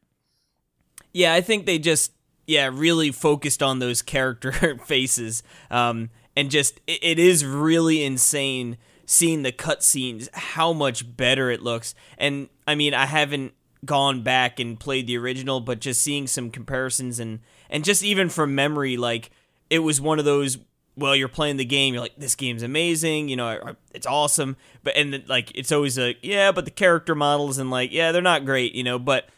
[1.12, 2.12] Yeah, I think they just
[2.46, 5.42] yeah really focused on those character faces.
[5.70, 8.76] Um, and just it, it is really insane
[9.10, 11.96] seeing the cutscenes, how much better it looks.
[12.16, 16.48] And I mean, I haven't gone back and played the original, but just seeing some
[16.48, 19.32] comparisons and and just even from memory, like
[19.68, 20.58] it was one of those.
[20.96, 21.92] Well, you're playing the game.
[21.92, 23.28] You're like, this game's amazing.
[23.28, 24.56] You know, it's awesome.
[24.84, 28.22] But and like, it's always like, yeah, but the character models and like, yeah, they're
[28.22, 28.76] not great.
[28.76, 29.28] You know, but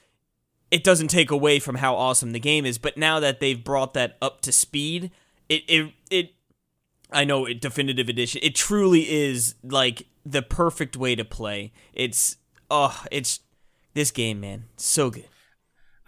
[0.70, 2.76] it doesn't take away from how awesome the game is.
[2.76, 5.10] But now that they've brought that up to speed,
[5.48, 6.34] it it it.
[7.12, 8.40] I know it definitive edition.
[8.42, 11.72] It truly is like the perfect way to play.
[11.92, 12.36] It's
[12.70, 13.40] oh, it's
[13.94, 15.28] this game, man, so good.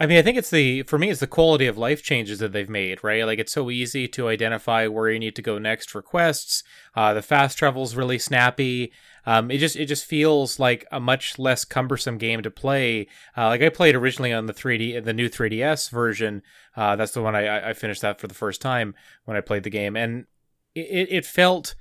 [0.00, 2.52] I mean, I think it's the for me, it's the quality of life changes that
[2.52, 3.24] they've made, right?
[3.24, 6.64] Like it's so easy to identify where you need to go next for quests.
[6.96, 8.92] Uh, the fast travel's really snappy.
[9.24, 13.06] Um, it just it just feels like a much less cumbersome game to play.
[13.36, 16.42] Uh, like I played originally on the 3D, the new 3DS version.
[16.76, 19.62] Uh, that's the one I, I finished that for the first time when I played
[19.62, 20.26] the game, and
[20.74, 21.74] it, it felt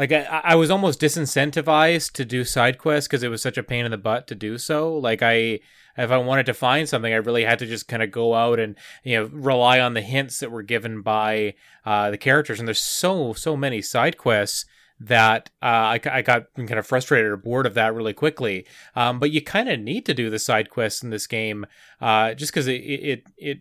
[0.00, 3.62] like I, I was almost disincentivized to do side quests because it was such a
[3.62, 4.96] pain in the butt to do so.
[4.96, 5.60] Like I,
[5.98, 8.58] if I wanted to find something, I really had to just kind of go out
[8.58, 12.58] and you know rely on the hints that were given by uh, the characters.
[12.58, 14.64] And there's so so many side quests
[15.00, 18.66] that uh, I, I got kind of frustrated or bored of that really quickly.
[18.94, 21.66] Um, but you kind of need to do the side quests in this game,
[22.00, 23.60] uh, just because it, it it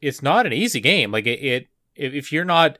[0.00, 1.12] it's not an easy game.
[1.12, 2.78] Like it, it if you're not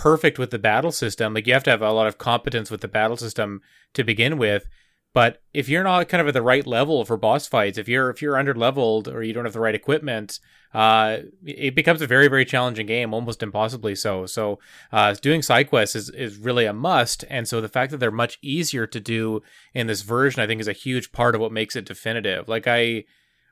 [0.00, 1.34] perfect with the battle system.
[1.34, 3.60] Like you have to have a lot of competence with the battle system
[3.92, 4.66] to begin with.
[5.12, 8.08] But if you're not kind of at the right level for boss fights, if you're
[8.08, 10.40] if you're under leveled or you don't have the right equipment,
[10.72, 14.24] uh, it becomes a very very challenging game, almost impossibly so.
[14.24, 14.58] So
[14.90, 18.10] uh, doing side quests is is really a must, and so the fact that they're
[18.10, 19.42] much easier to do
[19.74, 22.48] in this version, I think, is a huge part of what makes it definitive.
[22.48, 23.04] Like I,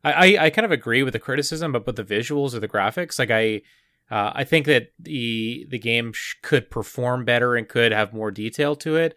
[0.04, 3.32] I I kind of agree with the criticism, but the visuals or the graphics, like
[3.32, 3.62] I
[4.10, 8.30] uh, I think that the the game sh- could perform better and could have more
[8.30, 9.16] detail to it,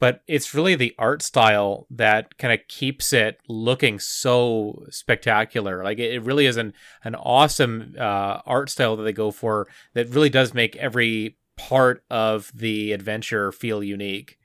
[0.00, 5.84] but it's really the art style that kind of keeps it looking so spectacular.
[5.84, 6.74] Like it, it really is an
[7.04, 12.02] an awesome uh, art style that they go for that really does make every part
[12.10, 14.38] of the adventure feel unique.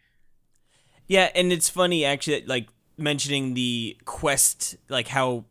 [1.08, 5.46] Yeah, and it's funny actually, like mentioning the quest, like how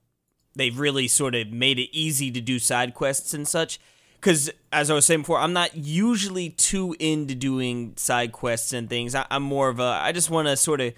[0.54, 3.80] they've really sort of made it easy to do side quests and such
[4.26, 8.90] because as I was saying before, I'm not usually too into doing side quests and
[8.90, 9.14] things.
[9.14, 10.94] I, am more of a I just want to sort of,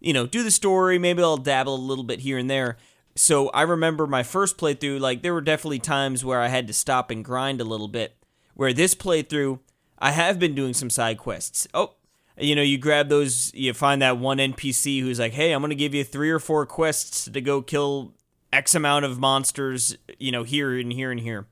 [0.00, 0.98] you know, do the story.
[0.98, 2.78] Maybe I'll dabble a little bit here and there.
[3.14, 6.72] So I remember my first playthrough, like there were definitely times where I had to
[6.72, 8.16] stop and grind a little bit.
[8.54, 9.58] Where this playthrough,
[9.98, 11.68] I have been doing some side quests.
[11.74, 11.96] Oh,
[12.38, 15.74] you know, you grab those, you find that one NPC who's like, hey, I'm to
[15.74, 18.14] give you three or four quests to go kill
[18.54, 21.46] X amount of monsters, you know, here and here and here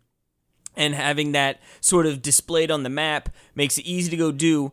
[0.79, 4.73] and having that sort of displayed on the map makes it easy to go do.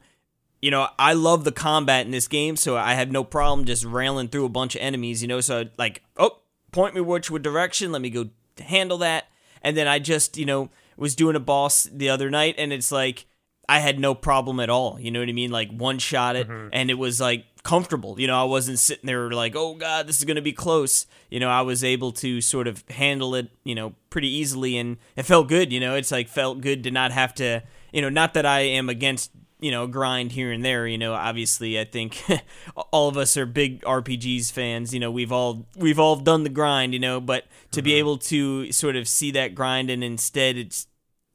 [0.62, 3.84] You know, I love the combat in this game, so I have no problem just
[3.84, 6.40] railing through a bunch of enemies, you know, so like, oh,
[6.72, 9.26] point me which direction, let me go handle that.
[9.62, 12.92] And then I just, you know, was doing a boss the other night and it's
[12.92, 13.26] like
[13.68, 15.00] I had no problem at all.
[15.00, 15.52] You know what I mean?
[15.52, 16.70] Like one shot it mm-hmm.
[16.72, 18.20] and it was like comfortable.
[18.20, 21.06] You know, I wasn't sitting there like, oh God, this is going to be close.
[21.30, 24.98] You know, I was able to sort of handle it, you know, pretty easily and
[25.16, 25.74] it felt good.
[25.74, 28.62] You know, it's like felt good to not have to, you know, not that I
[28.62, 30.88] am against, you know, grind here and there.
[30.88, 32.24] You know, obviously, I think
[32.92, 34.94] all of us are big RPGs fans.
[34.94, 36.94] You know, we've all we've all done the grind.
[36.94, 37.86] You know, but to mm-hmm.
[37.86, 40.88] be able to sort of see that grind and instead it's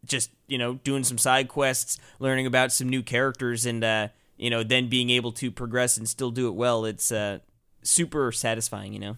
[0.05, 4.09] just you know doing some side quests, learning about some new characters, and uh,
[4.41, 7.41] you know, then being able to progress and still do it well, it's uh,
[7.83, 9.17] super satisfying, you know.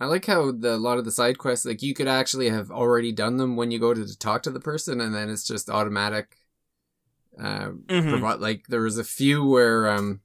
[0.00, 2.70] I like how the, a lot of the side quests, like you could actually have
[2.70, 5.46] already done them when you go to, to talk to the person, and then it's
[5.46, 6.38] just automatic.
[7.38, 8.08] Uh, mm-hmm.
[8.08, 10.20] provi- like there was a few where, um,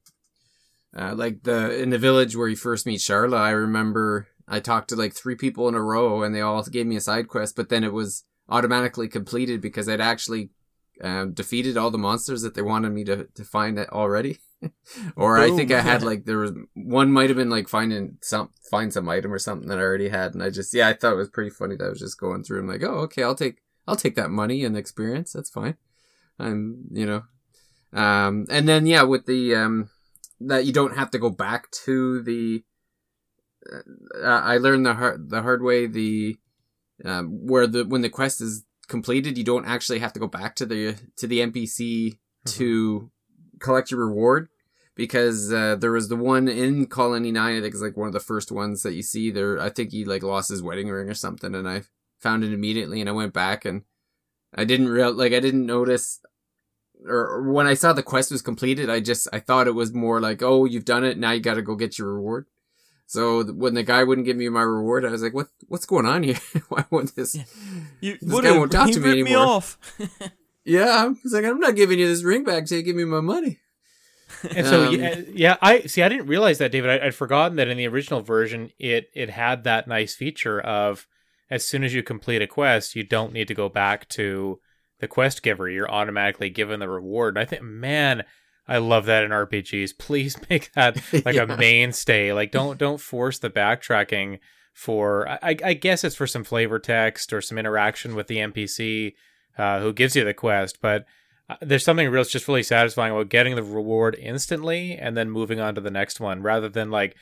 [0.97, 4.89] uh, like the in the village where you first meet Sharla, I remember I talked
[4.89, 7.57] to like three people in a row, and they all gave me a side quest,
[7.57, 10.49] but then it was automatically completed because I'd actually
[11.01, 14.39] um, defeated all the monsters that they wanted me to, to find already.
[15.15, 15.53] or Boom.
[15.53, 18.91] I think I had like there was one might have been like finding some find
[18.91, 21.17] some item or something that I already had, and I just yeah I thought it
[21.17, 22.61] was pretty funny that I was just going through.
[22.61, 25.31] I'm like, oh okay, I'll take I'll take that money and experience.
[25.31, 25.75] That's fine.
[26.39, 27.23] I'm you know,
[27.93, 29.89] um, and then yeah with the um
[30.39, 32.63] that you don't have to go back to the.
[34.15, 36.37] Uh, I learned the hard the hard way the
[37.05, 40.55] um, where the when the quest is completed, you don't actually have to go back
[40.55, 42.49] to the to the NPC mm-hmm.
[42.57, 43.11] to
[43.59, 44.49] collect your reward
[44.95, 47.57] because uh, there was the one in Colony Nine.
[47.57, 49.59] I think is like one of the first ones that you see there.
[49.59, 51.83] I think he like lost his wedding ring or something, and I
[52.19, 53.83] found it immediately, and I went back and
[54.55, 56.19] I didn't real like I didn't notice.
[57.05, 60.19] Or when I saw the quest was completed, I just I thought it was more
[60.19, 61.31] like, oh, you've done it now.
[61.31, 62.47] You got to go get your reward.
[63.09, 65.47] So when the guy wouldn't give me my reward, I was like, "What?
[65.67, 66.37] What's going on here?
[66.69, 67.35] Why won't this?"
[68.01, 69.45] You, This guy won't talk to me ripped anymore.
[69.45, 69.77] off.
[70.69, 73.21] Yeah, he's like, "I'm not giving you this ring back till you give me my
[73.21, 73.59] money."
[74.53, 76.03] And so Um, yeah, yeah, I see.
[76.03, 76.89] I didn't realize that, David.
[77.01, 81.07] I, I'd forgotten that in the original version, it it had that nice feature of
[81.49, 84.59] as soon as you complete a quest, you don't need to go back to
[84.99, 85.69] the quest giver.
[85.69, 87.37] You're automatically given the reward.
[87.37, 88.25] And I think, man,
[88.67, 89.97] I love that in RPGs.
[89.97, 91.43] Please make that like Yeah.
[91.43, 92.33] a mainstay.
[92.33, 94.39] Like, don't don't force the backtracking
[94.73, 95.27] for.
[95.29, 99.13] I, I guess it's for some flavor text or some interaction with the NPC
[99.57, 101.05] uh, who gives you the quest, but
[101.49, 105.29] uh, there's something real it's just really satisfying about getting the reward instantly and then
[105.31, 107.15] moving on to the next one rather than like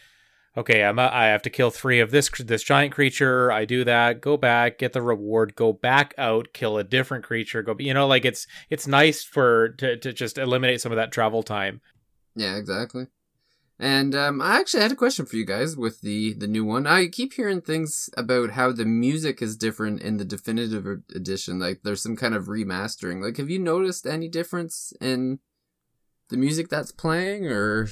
[0.57, 3.83] okay i'm a, i have to kill 3 of this this giant creature i do
[3.83, 7.93] that go back get the reward go back out kill a different creature go you
[7.93, 11.81] know like it's it's nice for to, to just eliminate some of that travel time
[12.35, 13.07] Yeah, exactly.
[13.77, 16.87] And um, I actually had a question for you guys with the the new one.
[16.87, 21.59] I keep hearing things about how the music is different in the definitive edition.
[21.59, 23.21] Like there's some kind of remastering.
[23.21, 25.39] Like, have you noticed any difference in
[26.29, 27.89] the music that's playing, or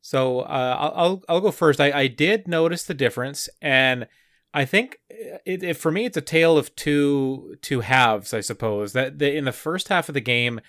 [0.00, 1.80] So uh, I'll, I'll go first.
[1.80, 4.06] I, I did notice the difference, and
[4.54, 8.32] I think it, it for me it's a tale of two two halves.
[8.32, 10.60] I suppose that the, in the first half of the game,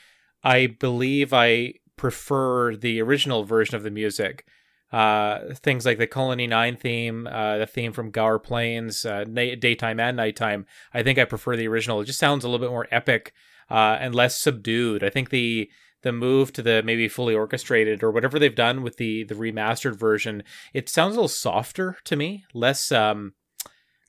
[0.43, 4.45] I believe I prefer the original version of the music.
[4.91, 9.55] Uh, things like the Colony Nine theme, uh, the theme from Gaur Plains, uh, na-
[9.57, 10.65] daytime and nighttime.
[10.93, 12.01] I think I prefer the original.
[12.01, 13.31] It just sounds a little bit more epic
[13.69, 15.01] uh, and less subdued.
[15.01, 15.69] I think the
[16.03, 19.95] the move to the maybe fully orchestrated or whatever they've done with the the remastered
[19.95, 23.33] version, it sounds a little softer to me, less um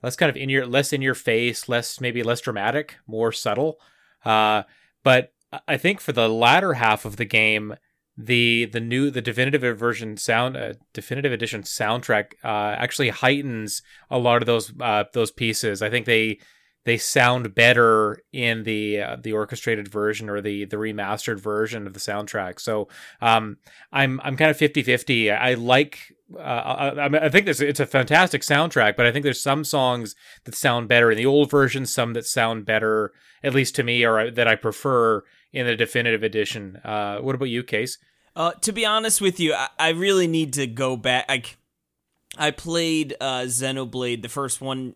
[0.03, 3.79] less kind of in your less in your face, less maybe less dramatic, more subtle.
[4.25, 4.63] Uh
[5.03, 5.33] but
[5.69, 7.75] I think for the latter half of the game,
[8.17, 14.19] the the new the definitive version sound uh, definitive edition soundtrack uh actually heightens a
[14.19, 15.83] lot of those uh those pieces.
[15.83, 16.39] I think they
[16.85, 21.95] they sound better in the uh, the orchestrated version or the the remastered version of
[21.95, 22.61] the soundtrack.
[22.61, 22.89] So
[23.21, 23.59] um,
[23.93, 25.37] I'm I'm kind of 50-50.
[25.37, 29.41] I like uh, I, I think this it's a fantastic soundtrack, but I think there's
[29.41, 33.75] some songs that sound better in the old version, some that sound better, at least
[33.77, 36.77] to me, or that I prefer in the definitive edition.
[36.85, 37.99] Uh, what about you, Case?
[38.35, 41.27] Uh, to be honest with you, I, I really need to go back.
[41.29, 41.43] I,
[42.39, 44.95] I played uh, Xenoblade, the first one.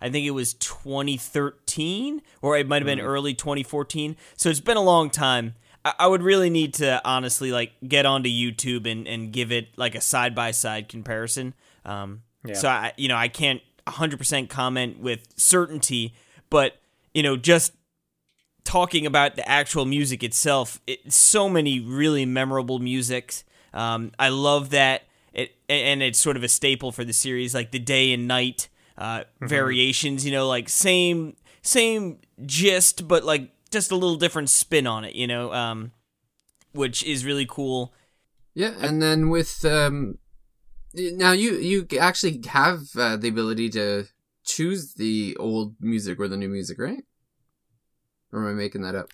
[0.00, 4.16] I think it was 2013, or it might have been early 2014.
[4.36, 5.54] So it's been a long time.
[5.84, 9.68] I, I would really need to honestly like get onto YouTube and, and give it
[9.76, 11.54] like a side by side comparison.
[11.84, 12.54] Um, Yeah.
[12.54, 16.14] So I, you know, I can't 100% comment with certainty,
[16.48, 16.76] but
[17.12, 17.72] you know, just
[18.64, 23.44] talking about the actual music itself, it, so many really memorable musics.
[23.74, 27.70] Um, I love that, it, and it's sort of a staple for the series, like
[27.72, 28.68] the day and night
[29.00, 30.24] uh, variations.
[30.24, 35.16] You know, like same same gist, but like just a little different spin on it.
[35.16, 35.92] You know, um,
[36.72, 37.92] which is really cool.
[38.54, 38.74] yeah?
[38.80, 40.18] And then with um,
[40.94, 44.06] now you you actually have uh, the ability to
[44.44, 47.04] choose the old music or the new music, right?
[48.32, 49.08] Or am I making that up?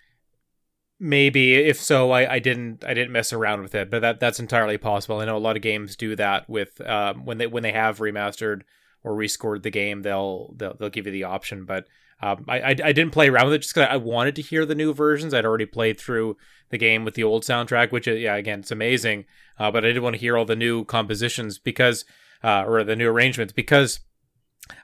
[0.99, 4.41] Maybe if so, I, I didn't I didn't mess around with it, but that that's
[4.41, 5.21] entirely possible.
[5.21, 7.99] I know a lot of games do that with um, when they when they have
[7.99, 8.63] remastered
[9.07, 11.65] or rescored the game, they'll they'll, they'll give you the option.
[11.65, 11.87] But
[12.21, 14.67] um, I, I I didn't play around with it just because I wanted to hear
[14.67, 15.33] the new versions.
[15.33, 16.37] I'd already played through
[16.71, 19.25] the game with the old soundtrack, which uh, yeah again it's amazing.
[19.59, 22.05] Uh, but I did want to hear all the new compositions because
[22.43, 24.01] uh, or the new arrangements because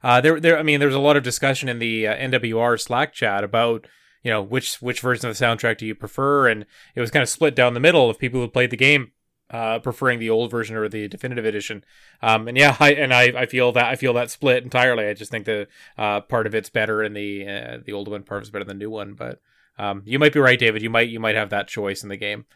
[0.04, 3.12] uh, there there I mean there's a lot of discussion in the uh, NWR Slack
[3.12, 3.88] chat about
[4.22, 7.24] you know which which version of the soundtrack do you prefer and it was kind
[7.24, 9.10] of split down the middle of people who played the game
[9.52, 11.84] uh, preferring the old version or the definitive edition
[12.22, 15.14] um, and yeah I, and I, I feel that I feel that split entirely I
[15.14, 15.68] just think the
[15.98, 18.78] uh, part of it's better and the uh, the old one part is better than
[18.78, 19.40] the new one but
[19.78, 22.16] um, you might be right David you might you might have that choice in the
[22.16, 22.46] game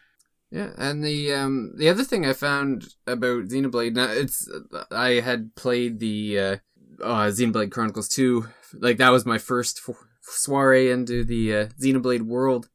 [0.51, 4.49] Yeah, and the um the other thing I found about Xenoblade now it's
[4.91, 6.55] I had played the uh,
[7.03, 12.21] uh Xenoblade Chronicles 2 like that was my first f- soiree into the uh, Xenoblade
[12.23, 12.69] world.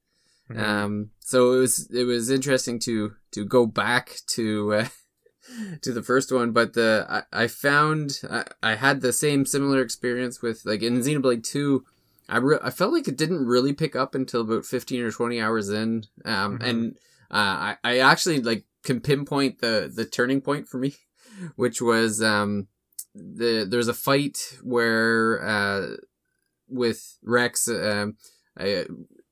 [0.51, 0.59] Mhm.
[0.59, 4.89] Um so it was it was interesting to to go back to uh,
[5.83, 9.81] to the first one but the I, I found I, I had the same similar
[9.81, 11.85] experience with like in Xenoblade 2
[12.29, 15.41] I re- I felt like it didn't really pick up until about 15 or 20
[15.41, 16.69] hours in um Mhm.
[16.69, 16.97] and
[17.31, 20.95] uh, I, I actually like can pinpoint the the turning point for me,
[21.57, 22.69] which was um
[23.15, 25.97] the there's a fight where uh
[26.69, 28.17] with Rex um
[28.59, 28.87] I,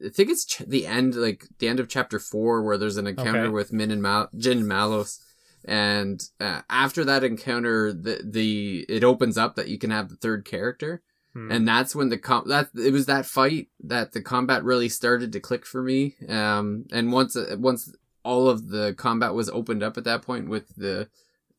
[0.04, 3.06] I think it's ch- the end like the end of chapter four where there's an
[3.06, 3.48] encounter Okay.
[3.48, 5.18] with Min and Mal- Jin and Malos
[5.64, 10.16] and uh, after that encounter, the the it opens up that you can have the
[10.16, 11.02] third character,
[11.34, 11.52] Hmm.
[11.52, 15.32] and that's when the com that it was that fight that the combat really started
[15.32, 16.16] to click for me.
[16.28, 17.94] Um, and once uh, once
[18.24, 21.08] all of the combat was opened up at that point with the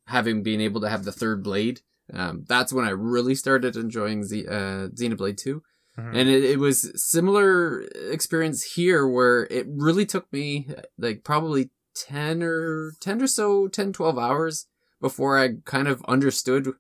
[0.08, 1.82] having been able to have the third blade,
[2.12, 5.62] um, that's when I really started enjoying Z- uh, Xenoblade Two.
[5.98, 6.16] Mhm.
[6.16, 12.42] And it, it was similar experience here where it really took me like probably 10
[12.42, 14.68] or 10 or so 10 12 hours
[15.02, 16.74] before I kind of understood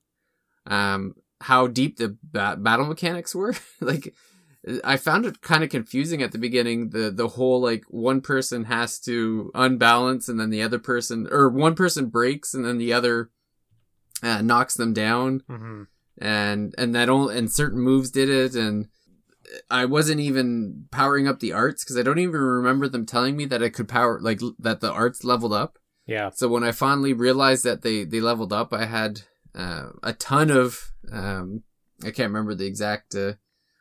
[0.67, 4.13] um how deep the ba- battle mechanics were like
[4.83, 8.65] I found it kind of confusing at the beginning the the whole like one person
[8.65, 12.93] has to unbalance and then the other person or one person breaks and then the
[12.93, 13.31] other
[14.23, 15.87] uh, knocks them down Mhm.
[16.19, 18.87] and and that only and certain moves did it and
[19.69, 23.45] I wasn't even powering up the arts because I don't even remember them telling me
[23.45, 25.77] that I could power like l- that the arts leveled up.
[26.05, 26.29] Yeah.
[26.33, 29.21] So when I finally realized that they they leveled up, I had
[29.55, 31.63] uh, a ton of um
[32.03, 33.33] I can't remember the exact uh,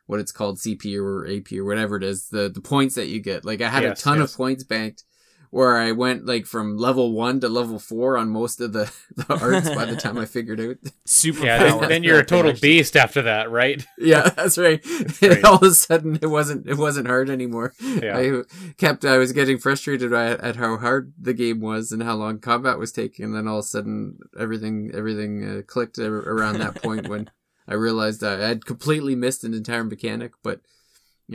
[0.07, 3.19] what it's called CP or AP or whatever it is the the points that you
[3.21, 3.45] get.
[3.45, 4.31] Like I had Yes, a ton yes.
[4.31, 5.03] of points banked
[5.51, 9.33] where I went like from level one to level four on most of the, the
[9.33, 11.57] arts by the time I figured out Super Yeah.
[11.63, 13.85] Then, then you're a total beast after that, right?
[13.97, 14.83] yeah, that's right.
[15.21, 15.43] Right.
[15.43, 17.73] All of a sudden, it wasn't it wasn't hard anymore.
[17.81, 18.17] Yeah.
[18.17, 18.41] I
[18.77, 22.39] kept I was getting frustrated at, at how hard the game was and how long
[22.39, 23.25] combat was taking.
[23.25, 27.29] And then all of a sudden, everything everything uh, clicked around that point when
[27.67, 30.31] I realized I had completely missed an entire mechanic.
[30.43, 30.61] But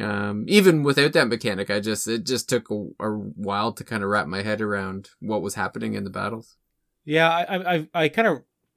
[0.03, 4.03] um, even without that mechanic, I just it just took a, a while to kind
[4.03, 6.57] of wrap my head around what was happening in the battles.
[7.05, 8.29] Yeah, I I, I- kind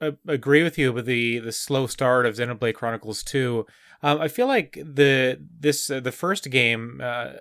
[0.01, 3.65] of agree with you with the the slow start of Xenoblade Chronicles 2.
[4.01, 7.01] Um, I feel like the this uh, the first game.
[7.03, 7.34] Uh,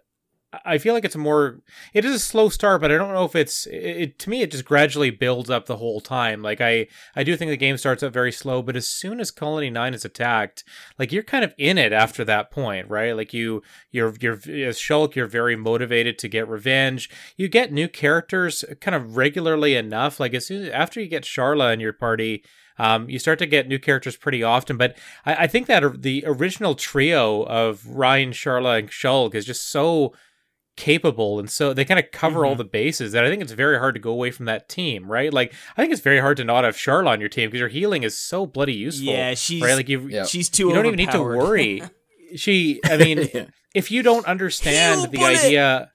[0.65, 1.61] I feel like it's more.
[1.93, 3.67] It is a slow start, but I don't know if it's.
[3.67, 6.43] It, it to me, it just gradually builds up the whole time.
[6.43, 9.31] Like I, I do think the game starts out very slow, but as soon as
[9.31, 10.65] Colony Nine is attacked,
[10.99, 13.15] like you're kind of in it after that point, right?
[13.15, 17.11] Like you, you're, you're as Shulk, you're very motivated to get revenge.
[17.37, 20.19] You get new characters kind of regularly enough.
[20.19, 22.43] Like as soon as, after you get Sharla in your party,
[22.79, 24.77] um, you start to get new characters pretty often.
[24.77, 24.97] But
[25.27, 30.15] I, I think that the original trio of Reyn, Sharla, and Shulk is just so
[30.79, 32.59] capable and so they kind of cover all Mhm.
[32.59, 35.33] the bases that I think it's very hard to go away from that team, right?
[35.35, 37.69] Like I think it's very hard to not have Sharla on your team because your
[37.69, 39.13] healing is so bloody useful.
[39.13, 39.75] Yeah, she's right.
[39.75, 40.25] Like you, Yeah.
[40.25, 40.69] she's too.
[40.69, 41.83] you don't even need to worry.
[42.37, 43.47] She, I mean, Yeah.
[43.75, 45.45] if you don't understand Heal the bullet!
[45.45, 45.91] idea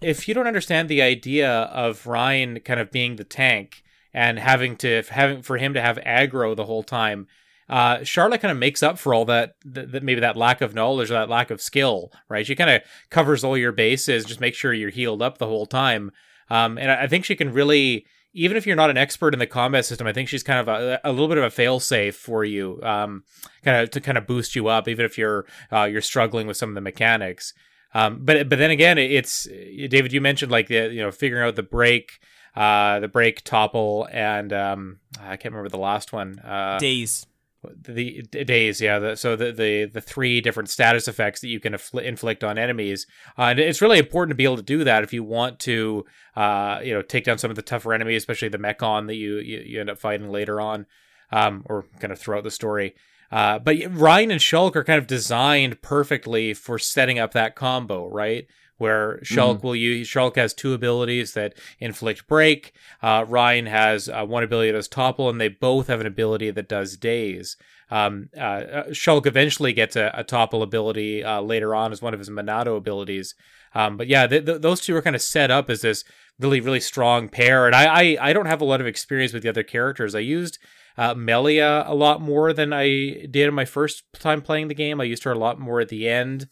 [0.00, 3.82] if you don't understand the idea of Reyn kind of being the tank
[4.14, 7.26] and having to having for him to have aggro the whole time
[7.70, 10.74] uh, Sharla kind of makes up for all that, that, that maybe that lack of
[10.74, 12.44] knowledge or that lack of skill, right?
[12.44, 15.66] She kind of covers all your bases, just make sure you're healed up the whole
[15.66, 16.10] time.
[16.50, 19.38] Um, and I I think she can really, even if you're not an expert in
[19.38, 22.14] the combat system, I think she's kind of a, a little bit of a failsafe
[22.14, 23.22] for you, um,
[23.64, 26.56] kind of to kind of boost you up, even if you're uh, you're struggling with
[26.56, 27.54] some of the mechanics.
[27.94, 30.12] Um, but but then again, it's David.
[30.12, 32.18] You mentioned like the you know figuring out the break,
[32.56, 36.40] uh, the break topple, and um, I can't remember the last one.
[36.40, 37.26] Uh, Daze.
[37.62, 41.76] The, daze yeah the, so the, the the three different status effects that you can
[42.02, 43.06] inflict on enemies
[43.36, 46.06] uh, and it's really important to be able to do that if you want to
[46.36, 49.36] uh you know take down some of the tougher enemies especially the mechon that you
[49.40, 50.86] you, you end up fighting later on
[51.32, 52.94] um or kind of throughout the story.
[53.30, 58.08] Uh but Reyn and shulk are kind of designed perfectly for setting up that combo
[58.08, 58.46] right
[58.80, 62.72] where Shulk will use Shulk has two abilities that inflict break.
[63.02, 66.50] Uh, Reyn has uh, one ability that does topple, and they both have an ability
[66.50, 67.56] that does daze.
[67.90, 72.14] Um, uh, uh, Shulk eventually gets a, a topple ability uh, later on as one
[72.14, 73.34] of his Monado abilities.
[73.74, 76.04] Um, but yeah, th- th- those two are kind of set up as this
[76.38, 77.66] really, really strong pair.
[77.66, 80.14] And I, I, I don't have a lot of experience with the other characters.
[80.14, 80.58] I used
[80.96, 85.00] uh, Melia a lot more than I did in my first time playing the game.
[85.00, 86.48] I used her a lot more at the end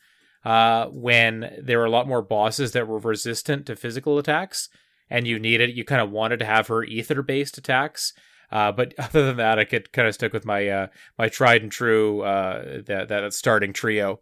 [0.49, 4.71] uh, when there were a lot more bosses that were resistant to physical attacks,
[5.11, 8.15] and you needed you kind of wanted to have her ether based attacks.
[8.51, 10.87] Uh, but other than that, I could kind of stick with my uh,
[11.19, 14.21] my tried and true uh, that that starting trio.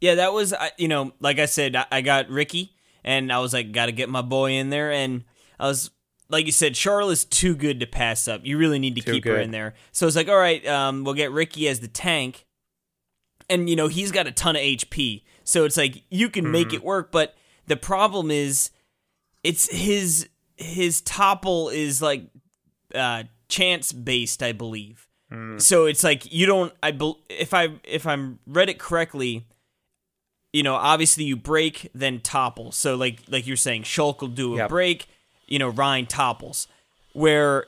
[0.00, 3.70] Yeah, that was you know, like I said, I- got Riki, and I was like,
[3.70, 5.24] got to get my boy in there, and
[5.58, 5.90] I was
[6.30, 8.46] like you said, Sharla's too good to pass up.
[8.46, 9.74] You really need to Too keep her in there.
[9.92, 12.46] So it's like, all right, um, we'll get Riki as the tank,
[13.50, 16.72] and you know he's got a ton of HP, so it's like you can make
[16.72, 17.10] it work.
[17.12, 17.34] But
[17.66, 18.70] the problem is,
[19.44, 22.24] it's his his topple is like
[22.94, 25.06] uh, chance based, I believe.
[25.58, 26.72] So it's like you don't.
[26.82, 29.46] I bel if I if I'm read it correctly,
[30.52, 32.72] you know, obviously you break then topple.
[32.72, 34.68] So like like you're saying, Shulk will do a Yep.
[34.68, 35.06] break.
[35.46, 36.66] You know, Reyn topples.
[37.12, 37.66] where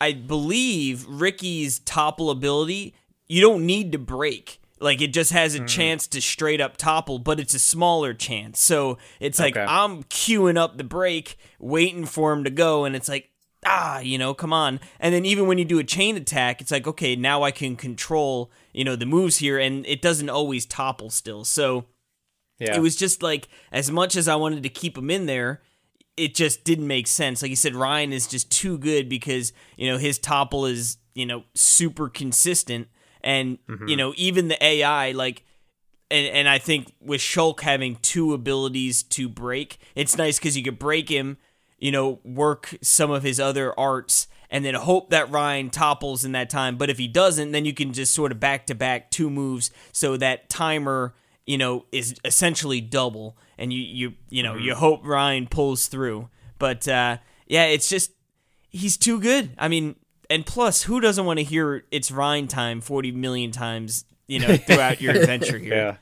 [0.00, 2.94] I believe Riki's topple ability,
[3.28, 4.60] you don't need to break.
[4.84, 5.66] Like it just has a Mm-hmm.
[5.66, 8.60] chance to straight up topple, but it's a smaller chance.
[8.62, 9.66] So it's like Okay.
[9.68, 13.30] I'm queuing up the break, waiting for him to go, and it's like,
[13.66, 14.78] ah, you know, come on.
[15.00, 17.76] And then even when you do a chain attack, it's like, okay, now I can
[17.76, 21.44] control, you know, the moves here, and it doesn't always topple still.
[21.44, 21.86] So
[22.58, 22.76] Yeah.
[22.76, 25.62] it was just like as much as I wanted to keep him in there,
[26.16, 27.40] it just didn't make sense.
[27.42, 31.26] Like you said, Reyn is just too good because you know his topple is you
[31.26, 32.86] know super consistent,
[33.24, 33.58] and
[33.88, 35.44] you know even the AI like.
[36.10, 40.62] And, and I think with Shulk having two abilities to break, it's nice because you
[40.62, 41.38] could break him,
[41.78, 46.32] you know, work some of his other arts, and then hope that Reyn topples in
[46.32, 46.76] that time.
[46.76, 49.70] But if he doesn't, then you can just sort of back to back two moves,
[49.92, 51.14] so that timer,
[51.46, 56.28] you know, is essentially double, and you you you know you hope Reyn pulls through.
[56.58, 57.16] But uh,
[57.46, 58.12] yeah, it's just
[58.68, 59.54] he's too good.
[59.58, 59.96] I mean,
[60.30, 64.56] and plus, who doesn't want to hear it's Reyn time forty million times, you know,
[64.66, 65.74] throughout your adventure here?
[65.74, 65.96] Yeah.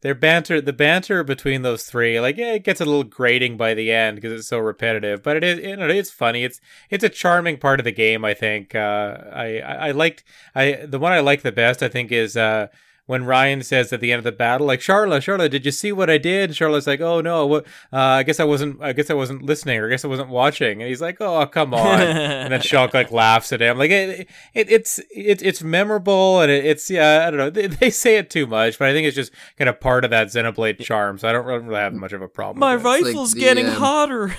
[0.00, 3.74] Their banter, the banter between those three, like yeah, it gets a little grating by
[3.74, 5.24] the end because it's so repetitive.
[5.24, 6.44] But it is, you know, it's funny.
[6.44, 8.24] It's it's a charming part of the game.
[8.24, 8.76] I think.
[8.76, 10.22] Uh, I, I I liked
[10.54, 11.82] I the one I like the best.
[11.82, 12.68] I think is uh,
[13.08, 15.92] when Reyn says at the end of the battle, like Sharla, Sharla, did you see
[15.92, 16.50] what I did?
[16.50, 17.64] And Sharla's like, oh no, what?
[17.90, 18.82] Uh, I guess I wasn't.
[18.82, 20.82] I guess I wasn't listening, or I guess I wasn't watching.
[20.82, 22.00] And he's like, oh come on.
[22.02, 23.78] and then Shulk like laughs at him.
[23.78, 27.24] Like it, it it's it, it's memorable and it, it's yeah.
[27.26, 27.48] I don't know.
[27.48, 30.10] They, they say it too much, but I think it's just kind of part of
[30.10, 31.16] that Xenoblade charm.
[31.16, 32.60] So I don't really have much of a problem.
[32.60, 32.88] My with it.
[32.88, 34.36] rifle's the, getting um, hotter.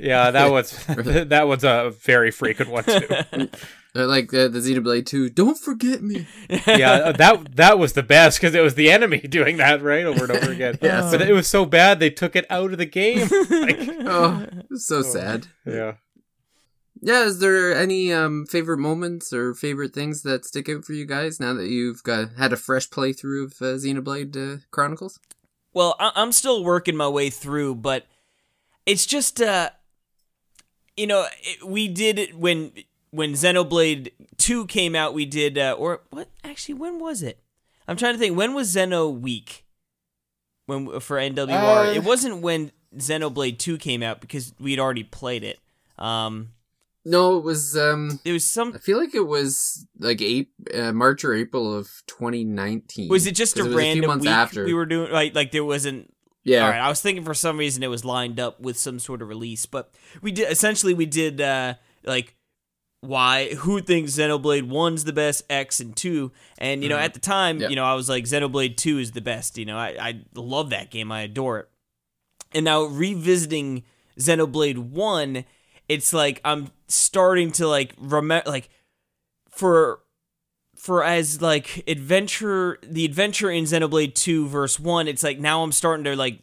[0.00, 3.48] Yeah, that was that was a very frequent one too.
[3.96, 6.26] Uh, like the, the Xenoblade 2, don't forget me.
[6.66, 10.24] yeah, that that was the best because it was the enemy doing that right over
[10.24, 10.76] and over again.
[10.82, 11.10] Yes.
[11.10, 13.28] but it was so bad they took it out of the game.
[13.50, 15.46] Like, Oh, it's so sad.
[15.64, 15.94] yeah.
[17.02, 21.04] Yeah, is there any um favorite moments or favorite things that stick out for you
[21.06, 25.18] guys now that you've got had a fresh playthrough of uh, Xenoblade uh, Chronicles?
[25.74, 28.06] Well, I- I'm still working my way through, but
[28.86, 29.70] it's just, uh,
[30.96, 32.72] you know, it, we did it when
[33.16, 35.14] when Xenoblade Two came out.
[35.14, 36.28] We did, uh, or what?
[36.44, 37.40] Actually, when was it?
[37.88, 38.36] I'm trying to think.
[38.36, 39.64] When was Xeno Week?
[40.66, 41.88] When for NWR?
[41.88, 45.58] Uh, it wasn't when Xenoblade Two came out because we'd already played it.
[45.98, 46.48] Um,
[47.04, 48.72] No, it was um it was some.
[48.74, 53.08] I feel like it was like eight, uh, March or April of 2019.
[53.08, 54.64] Was it just a it random months week after.
[54.64, 55.10] we were doing?
[55.10, 56.12] Like, like there wasn't
[56.44, 56.64] yeah.
[56.64, 59.20] All right, I was thinking for some reason it was lined up with some sort
[59.20, 59.92] of release, but
[60.22, 62.35] we did essentially we did uh like
[63.00, 67.04] why who thinks Xenoblade 1's the best X and 2 and you know mm-hmm.
[67.04, 69.76] at the time you know I was like Xenoblade 2 is the best you know?
[69.76, 71.12] I I love that game.
[71.12, 71.68] I adore it.
[72.52, 73.84] And now revisiting
[74.18, 75.44] Xenoblade 1
[75.88, 78.70] it's like I'm starting to like remember like
[79.50, 80.00] for
[80.74, 85.72] for as like adventure the adventure in Xenoblade 2 verse 1 it's like now I'm
[85.72, 86.40] starting to like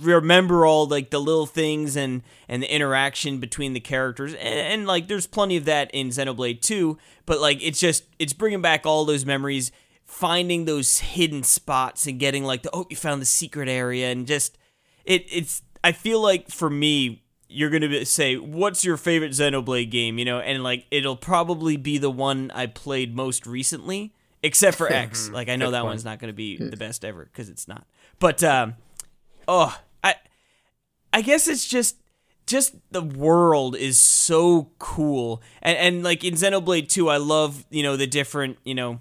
[0.00, 4.32] remember all like the little things and and the interaction between the characters.
[4.34, 8.32] And, and like there's plenty of that in Xenoblade 2 but like it's just it's
[8.32, 9.72] bringing back all those memories
[10.04, 14.26] finding those hidden spots and getting like the oh you found the secret area and
[14.26, 14.58] just
[15.04, 20.18] it it's I feel like for me you're gonna say what's your favorite Xenoblade game?
[20.18, 24.12] You know and like it'll probably be the one I played most recently
[24.42, 25.30] except for X.
[25.30, 25.90] Like I know Good that point.
[25.90, 27.86] one's not gonna be the best ever because it's not.
[28.18, 28.74] But um
[29.52, 30.14] oh I
[31.12, 31.98] I guess it's just
[32.46, 35.42] just the world is so cool.
[35.60, 39.00] And and like in Xenoblade 2 I love you know the different you know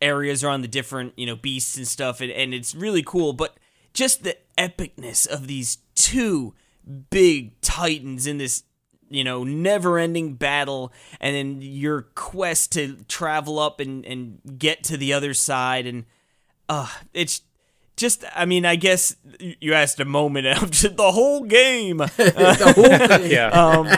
[0.00, 2.20] areas around the different you know beasts and stuff.
[2.20, 3.32] And, and it's really cool.
[3.34, 3.58] But
[3.92, 6.54] just the epicness of these two
[7.10, 8.64] big titans in this
[9.10, 10.92] you know never ending battle.
[11.20, 15.86] And then your quest to travel up and and get to the other side.
[15.86, 16.06] And
[16.70, 17.42] uh it's
[17.98, 19.14] just i mean i guess
[19.60, 23.30] you asked a moment and the whole game the whole thing.
[23.30, 23.48] Yeah.
[23.48, 23.88] um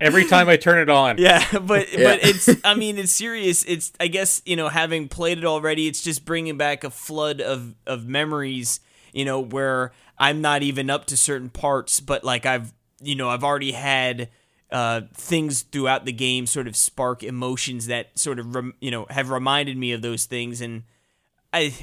[0.00, 1.18] Every time I turn it on.
[1.18, 2.04] yeah, but Yeah.
[2.04, 3.64] but it's I mean it's serious.
[3.64, 7.40] It's I guess you know having played it already, it's just bringing back a flood
[7.40, 8.78] of of memories.
[9.12, 12.72] You know where I'm not even up to certain parts, but like I've
[13.02, 14.28] you know I've already had
[14.70, 19.04] uh, things throughout the game sort of spark emotions that sort of rem- you know
[19.10, 20.84] have reminded me of those things, and
[21.52, 21.74] I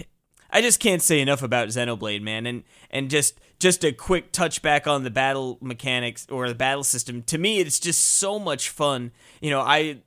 [0.49, 4.61] I just can't say enough about Xenoblade, man, and and just just a quick touch
[4.61, 7.23] back on the battle mechanics or the battle system.
[7.23, 9.11] To me, it's just so much fun.
[9.41, 10.01] You know, I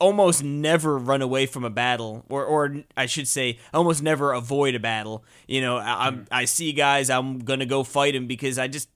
[0.00, 4.74] almost never run away from a battle, or or I should say, almost never avoid
[4.74, 5.24] a battle.
[5.46, 8.88] You know, I, I'm I see guys, I'm gonna go fight them because I just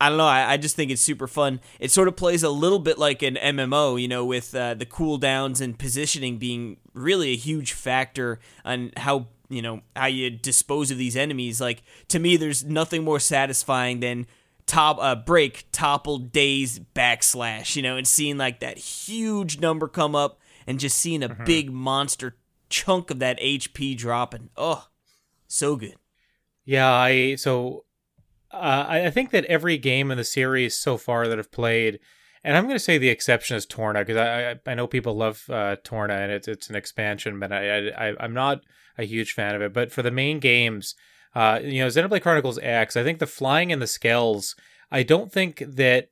[0.00, 0.26] I don't know.
[0.26, 1.60] I, I just think it's super fun.
[1.78, 4.84] It sort of plays a little bit like an MMO, you know, with uh, the
[4.84, 10.90] cooldowns and positioning being really a huge factor on how you know how you dispose
[10.90, 11.60] of these enemies.
[11.60, 14.26] Like to me, there's nothing more satisfying than
[14.66, 20.14] top uh, break topple daze backslash, you know, and seeing like that huge number come
[20.14, 21.44] up and just seeing a Mm-hmm.
[21.44, 22.36] big monster
[22.68, 24.50] chunk of that HP dropping.
[24.56, 24.86] Oh,
[25.46, 25.96] so good.
[26.64, 27.84] Yeah, I so
[28.52, 31.98] uh, I I think that every game in the series so far that I've played,
[32.44, 35.14] and I'm going to say the exception is Torna because I, I I know people
[35.16, 38.60] love uh, Torna and it's it's an expansion, but I, I I'm not
[38.98, 39.72] a huge fan of it.
[39.72, 40.94] But for the main games,
[41.34, 44.54] uh, you know, Xenoblade Chronicles X, I think the flying and the scales.
[44.90, 46.08] I don't think that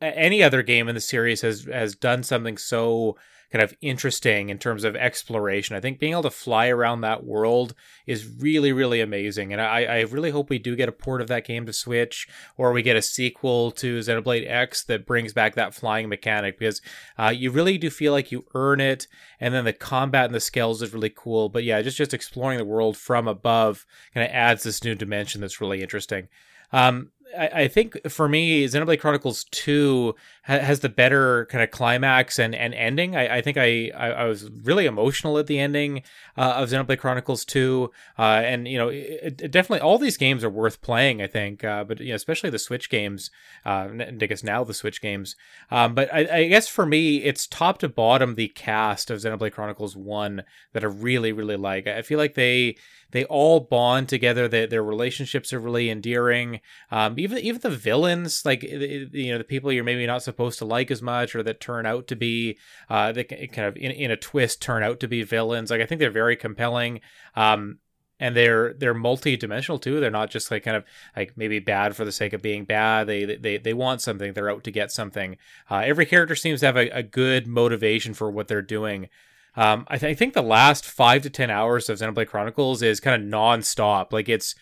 [0.00, 3.16] any other game in the series has has done something so
[3.50, 5.74] kind of interesting in terms of exploration.
[5.74, 7.74] I think being able to fly around that world
[8.06, 9.52] is really, really amazing.
[9.52, 12.28] And I, I really hope we do get a port of that game to Switch
[12.56, 16.82] or we get a sequel to Xenoblade X that brings back that flying mechanic because
[17.18, 19.06] uh, you really do feel like you earn it.
[19.40, 21.48] And then the combat and the scales is really cool.
[21.48, 25.40] But yeah, just, just exploring the world from above kind of adds this new dimension
[25.40, 26.28] that's really interesting.
[26.70, 31.70] Um, I, I think for me, Xenoblade Chronicles 2 ha- has the better kind of
[31.70, 33.14] climax and, and ending.
[33.14, 36.02] I, I think I, I, I was really emotional at the ending
[36.38, 37.90] uh, of Xenoblade Chronicles 2.
[38.18, 41.64] Uh, and, you know, it, it definitely, all these games are worth playing, I think.
[41.64, 43.30] Uh, but, you know, especially the Switch games,
[43.66, 45.36] uh, I guess now the Switch games.
[45.70, 49.52] Um, but I, I guess for me, it's top to bottom the cast of Xenoblade
[49.52, 51.86] Chronicles 1 that I really, really like.
[51.86, 52.76] I feel like they
[53.10, 54.48] they all bond together.
[54.48, 56.60] They, their relationships are really endearing.
[56.90, 60.64] Um, even even the villains, like you know, the people you're maybe not supposed to
[60.64, 62.58] like as much, or that turn out to be,
[62.88, 65.70] uh, that kind of in, in a twist turn out to be villains.
[65.70, 67.00] Like I think they're very compelling.
[67.36, 67.78] Um,
[68.20, 70.00] and they're they're multi-dimensional too.
[70.00, 70.84] They're not just like kind of
[71.16, 73.06] like maybe bad for the sake of being bad.
[73.06, 74.32] They they they want something.
[74.32, 75.36] They're out to get something.
[75.70, 79.08] Uh, every character seems to have a, a good motivation for what they're doing.
[79.56, 83.00] Um, I, th- I think the last five to ten hours of Xenoblade Chronicles is
[83.00, 84.12] kind of non-stop.
[84.12, 84.54] Like it's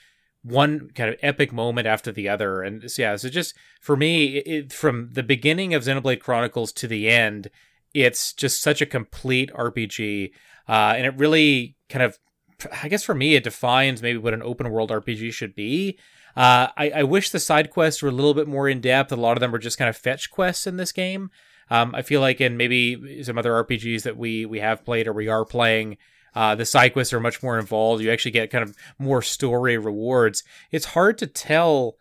[0.46, 3.16] one kind of epic moment after the other, and so, yeah.
[3.16, 7.50] So just for me, it, from the beginning of Xenoblade Chronicles to the end,
[7.94, 10.30] it's just such a complete RPG,
[10.68, 12.18] uh, and it really kind of,
[12.82, 15.98] I guess for me, it defines maybe what an open world RPG should be.
[16.36, 19.10] Uh, I, I wish the side quests were a little bit more in depth.
[19.10, 21.30] A lot of them were just kind of fetch quests in this game.
[21.70, 25.12] Um, I feel like in maybe some other RPGs that we we have played or
[25.12, 25.96] we are playing,
[26.36, 28.02] uh, the side quests are much more involved.
[28.02, 30.44] You actually get kind of more story rewards.
[30.70, 31.96] It's hard to tell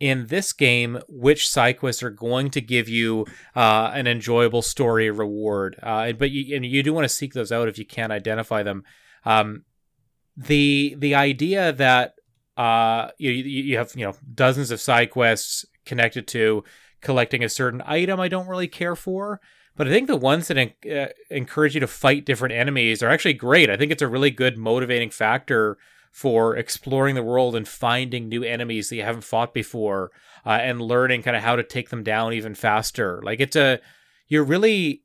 [0.00, 5.08] in this game which side quests are going to give you uh, an enjoyable story
[5.08, 5.78] reward.
[5.80, 8.64] Uh, but you, and you do want to seek those out if you can't identify
[8.64, 8.82] them.
[9.24, 9.64] Um,
[10.36, 12.14] the the idea that
[12.56, 16.64] uh, you you have you know dozens of side quests connected to
[17.00, 19.40] collecting a certain item I don't really care for.
[19.76, 23.34] But I think the ones that uh, encourage you to fight different enemies are actually
[23.34, 23.70] great.
[23.70, 25.76] I think it's a really good motivating factor
[26.10, 30.10] for exploring the world and finding new enemies that you haven't fought before
[30.46, 33.20] uh, and learning kind of how to take them down even faster.
[33.22, 33.80] Like it's a,
[34.28, 35.02] you're really,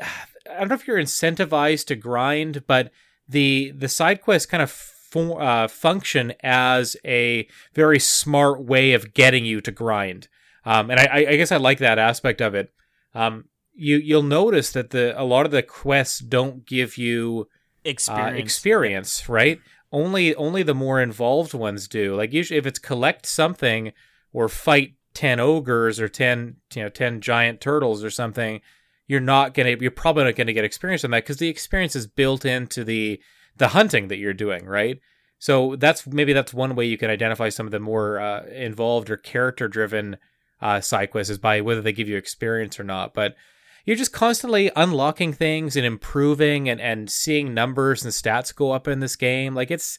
[0.00, 2.90] I don't know if you're incentivized to grind, but
[3.28, 9.44] the the side quests kind of uh, function as a very smart way of getting
[9.44, 10.28] you to grind.
[10.64, 12.72] Um, and I, I guess I like that aspect of it.
[13.14, 13.44] Um,
[13.78, 17.48] you you'll notice that the a lot of the quests don't give you
[17.84, 18.34] experience.
[18.34, 19.60] uh, experience, right?
[19.92, 22.14] Only only the more involved ones do.
[22.14, 23.92] Like usually, if it's collect something
[24.32, 28.60] or fight ten ogres or ten you know ten giant turtles or something,
[29.06, 32.06] you're not gonna you're probably not gonna get experience on that because the experience is
[32.06, 33.20] built into the
[33.56, 35.00] the hunting that you're doing, right?
[35.38, 39.08] So that's maybe that's one way you can identify some of the more uh, involved
[39.08, 40.16] or character driven
[40.60, 43.14] uh, side quests is by whether they give you experience or not.
[43.14, 43.36] But
[43.84, 48.86] you're just constantly unlocking things and improving and, and seeing numbers and stats go up
[48.86, 49.54] in this game.
[49.54, 49.98] Like it's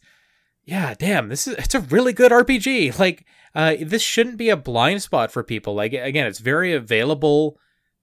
[0.65, 2.93] yeah, damn, this is it's a really good RPG.
[2.99, 3.25] Like
[3.55, 5.73] uh, this shouldn't be a blind spot for people.
[5.73, 7.57] Like again, it's very available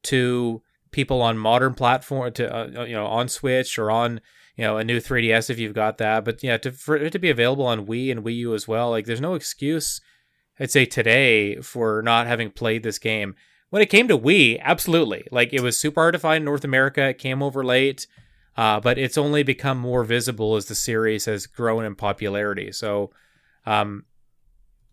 [0.05, 4.21] to people on modern platform to uh, you know on Switch or on
[4.57, 6.25] you know a new 3DS if you've got that.
[6.25, 8.91] But yeah, to, for it to be available on Wii and Wii U as well,
[8.91, 10.01] like there's no excuse
[10.59, 13.35] I'd say today for not having played this game.
[13.71, 15.27] When it came to Wii, absolutely.
[15.31, 17.09] Like it was super hard to find in North America.
[17.09, 18.07] It came over late,
[18.57, 22.73] uh, but it's only become more visible as the series has grown in popularity.
[22.73, 23.11] So,
[23.67, 24.05] um,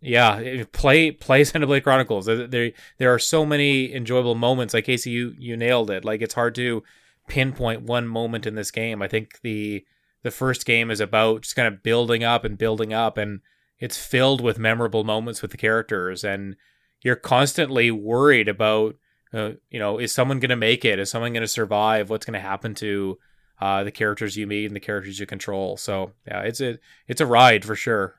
[0.01, 2.25] yeah, play play Xenoblade Chronicles.
[2.25, 4.73] There, there are so many enjoyable moments.
[4.73, 6.03] Like Casey, you you nailed it.
[6.03, 6.83] Like it's hard to
[7.27, 9.01] pinpoint one moment in this game.
[9.01, 9.85] I think the
[10.23, 13.41] the first game is about just kind of building up and building up and
[13.79, 16.55] it's filled with memorable moments with the characters and
[17.03, 18.95] you're constantly worried about
[19.33, 22.25] uh, you know is someone going to make it is someone going to survive what's
[22.25, 23.17] going to happen to
[23.61, 26.77] uh, the characters you meet and the characters you control so yeah it's a
[27.07, 28.15] it's a ride for sure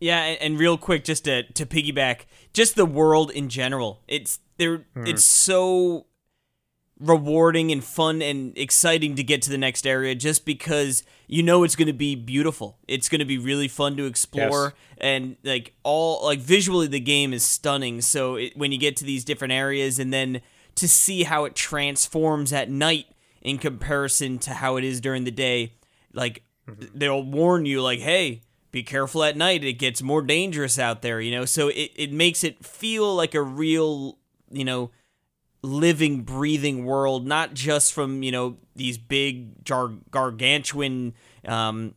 [0.00, 4.02] Yeah, and, and real quick, just to to piggyback, just the world in general.
[4.06, 4.84] It's there.
[5.06, 6.06] It's so
[7.04, 11.64] rewarding and fun and exciting to get to the next area, just because you know
[11.64, 12.78] it's going to be beautiful.
[12.88, 17.32] It's going to be really fun to explore, and like all like visually, the game
[17.32, 18.00] is stunning.
[18.00, 20.40] So it, when you get to these different areas, and then
[20.76, 23.06] to see how it transforms at night
[23.42, 25.74] in comparison to how it is during the day,
[26.12, 26.86] like mm-hmm.
[26.94, 28.40] they'll warn you like hey
[28.72, 32.12] be careful at night it gets more dangerous out there you know so it, it
[32.12, 34.18] makes it feel like a real
[34.50, 34.90] you know
[35.64, 41.14] living breathing world not just from you know these big gargantuan
[41.46, 41.94] um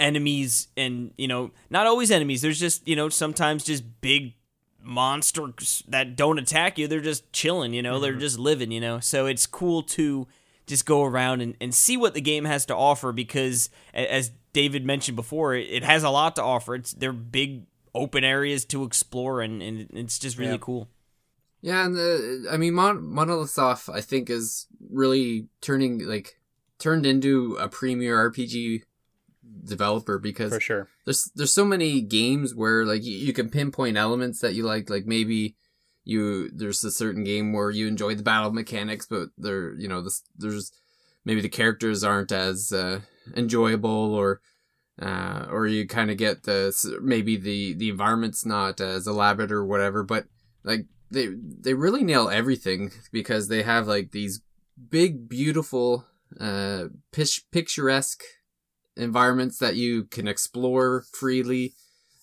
[0.00, 2.42] enemies and you know not always enemies.
[2.42, 4.34] There's just you know sometimes just big
[4.82, 6.86] monsters that don't attack you.
[6.88, 9.00] They're just chilling you know they're just living you know.
[9.00, 10.26] So it's cool to
[10.66, 14.84] just go around and, and see what the game has to offer because as david
[14.84, 16.74] mentioned before it, it has a lot to offer.
[16.74, 20.58] It's they're big open areas to explore and, and it's just really Yeah.
[20.60, 20.88] cool
[21.66, 26.38] Yeah, and the I mean Mon- Monolith Soft I think is really turning like
[26.78, 28.82] turned into a premier RPG
[29.64, 30.88] developer because for sure.
[31.06, 34.88] there's there's so many games where like you, you can pinpoint elements that you like
[34.88, 35.56] like maybe
[36.04, 40.00] you there's a certain game where you enjoy the battle mechanics but there you know
[40.00, 40.70] this there's
[41.24, 43.00] maybe the characters aren't as uh,
[43.34, 44.40] enjoyable or
[45.02, 49.64] uh, or you kind of get the maybe the the environment's not as elaborate or
[49.64, 50.26] whatever but
[50.62, 51.28] like they
[51.60, 54.40] they really nail everything because they have like these
[54.90, 56.04] big beautiful
[56.40, 58.22] uh pish- picturesque
[58.96, 61.74] environments that you can explore freely.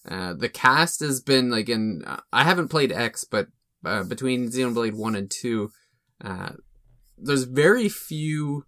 [0.08, 3.48] Uh the cast has been like in i haven't played x but
[3.86, 5.70] uh, between xenoblade 1 and 2
[6.24, 6.50] uh
[7.18, 8.66] there's very few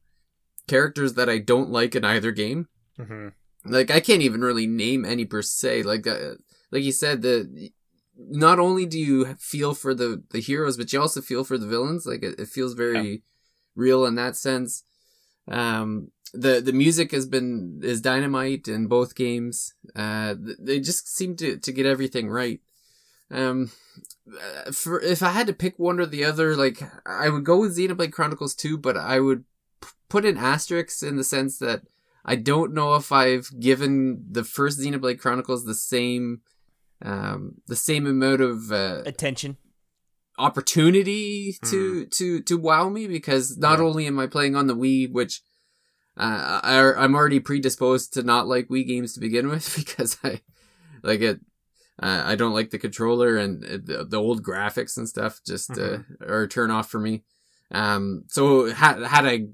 [0.68, 2.68] characters that i don't like in either game.
[2.97, 3.30] Hmm
[3.66, 5.84] like I can't even really name any per se.
[5.84, 6.36] Like uh,
[6.72, 7.72] like you said, the
[8.18, 11.68] not only do you feel for the the heroes, but you also feel for the
[11.68, 12.05] villains.
[12.05, 13.24] Like it, it feels very
[13.76, 14.84] real in that sense.
[15.47, 19.74] Um, the the music has been is dynamite in both games.
[19.95, 22.61] Uh, they just seem to to get everything right.
[23.32, 23.72] Um,
[24.28, 27.59] uh, for if I had to pick one or the other, like I would go
[27.59, 29.45] with Xenoblade Chronicles 2, but I would
[29.82, 31.84] p- put an asterisk in the sense that
[32.24, 36.41] I don't know if I've given the first Xenoblade Chronicles the same
[37.02, 39.58] um, the same amount of uh, attention
[40.38, 45.12] opportunity to to to wow me because not only am I playing on the Wii,
[45.12, 45.41] which
[46.18, 50.41] uh, I, I'm already predisposed to not like Wii games to begin with because I
[51.04, 51.39] like it.
[52.02, 55.39] Uh, I don't like the controller and uh, the, the old graphics and stuff.
[55.46, 57.24] Just uh, are a turn off for me.
[57.72, 59.48] Um, so had had I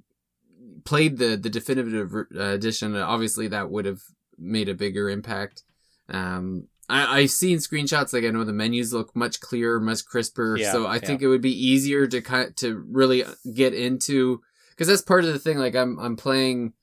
[0.83, 4.01] played the the definitive uh, edition, obviously that would have
[4.37, 5.63] made a bigger impact.
[6.09, 8.13] Um, I, I've seen screenshots.
[8.13, 10.57] Like I know the menus look much clearer, much crisper.
[10.57, 13.23] Yeah, so I think it would be easier to kind to really
[13.53, 15.57] get into because that's part of the thing.
[15.57, 16.73] Like I'm I'm playing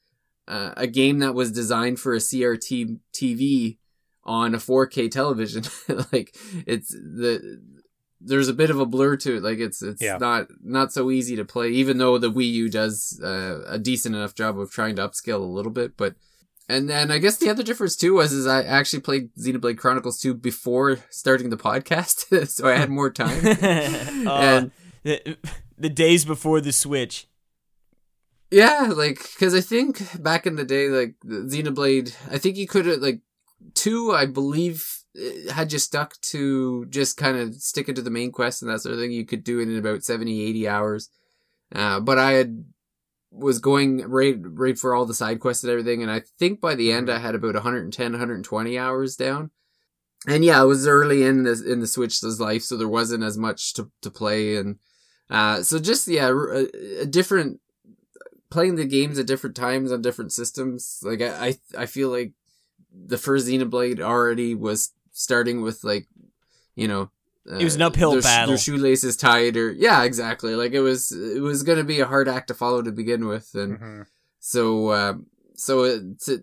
[0.46, 3.76] uh, a game that was designed for a CRT TV
[4.24, 5.64] on a 4K television.
[6.12, 6.36] like
[6.66, 7.60] it's the
[8.20, 9.42] there's a bit of a blur to it.
[9.42, 10.18] Like it's it's Yeah.
[10.18, 14.14] not not so easy to play, even though the Wii U does uh, a decent
[14.14, 15.96] enough job of trying to upscale a little bit.
[15.96, 16.14] But
[16.68, 20.20] and then I guess the other difference too was is I actually played Xenoblade Chronicles
[20.20, 23.38] 2 before starting the podcast, so I had more time.
[24.28, 24.70] Uh, and
[25.04, 25.36] the,
[25.78, 27.26] the days before the switch
[28.50, 32.86] Yeah, like because I think back in the day, like Xenoblade, I think you could
[32.86, 33.20] have like
[33.74, 34.12] two.
[34.12, 38.62] I believe eh, had you stuck to just kind of sticking to the main quest
[38.62, 41.10] and that sort of thing, you could do it in about 70, 80 hours.
[41.74, 42.64] Uh, but I had
[43.30, 46.74] was going right right for all the side quests and everything, and I think by
[46.74, 49.50] the end I had about 110, 120 hours down.
[50.26, 53.38] And yeah, I was early in the in the Switch's life, so there wasn't as
[53.38, 54.78] much to to play, and
[55.30, 57.60] uh, so just yeah, a, a different
[58.50, 61.00] playing the games at different times on different systems.
[61.02, 62.32] Like I, I, I feel like
[62.92, 66.06] the first Xenoblade already was starting with like,
[66.74, 67.06] you know, uh,
[67.50, 68.48] It was an uphill their, battle.
[68.48, 70.54] Their shoelaces tied, or yeah, exactly.
[70.54, 73.26] Like it was, it was going to be a hard act to follow to begin
[73.26, 74.06] with, and Mhm.
[74.38, 75.14] so, uh,
[75.54, 76.42] so it's, it,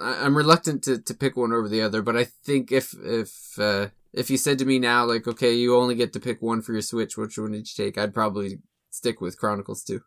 [0.00, 2.02] I- I'm reluctant to, to pick one over the other.
[2.02, 5.74] But I think if if uh, if you said to me now, like, okay, you
[5.76, 7.98] only get to pick one for your Switch, which one did you take?
[7.98, 8.58] I'd probably
[8.90, 10.00] stick with Chronicles 2.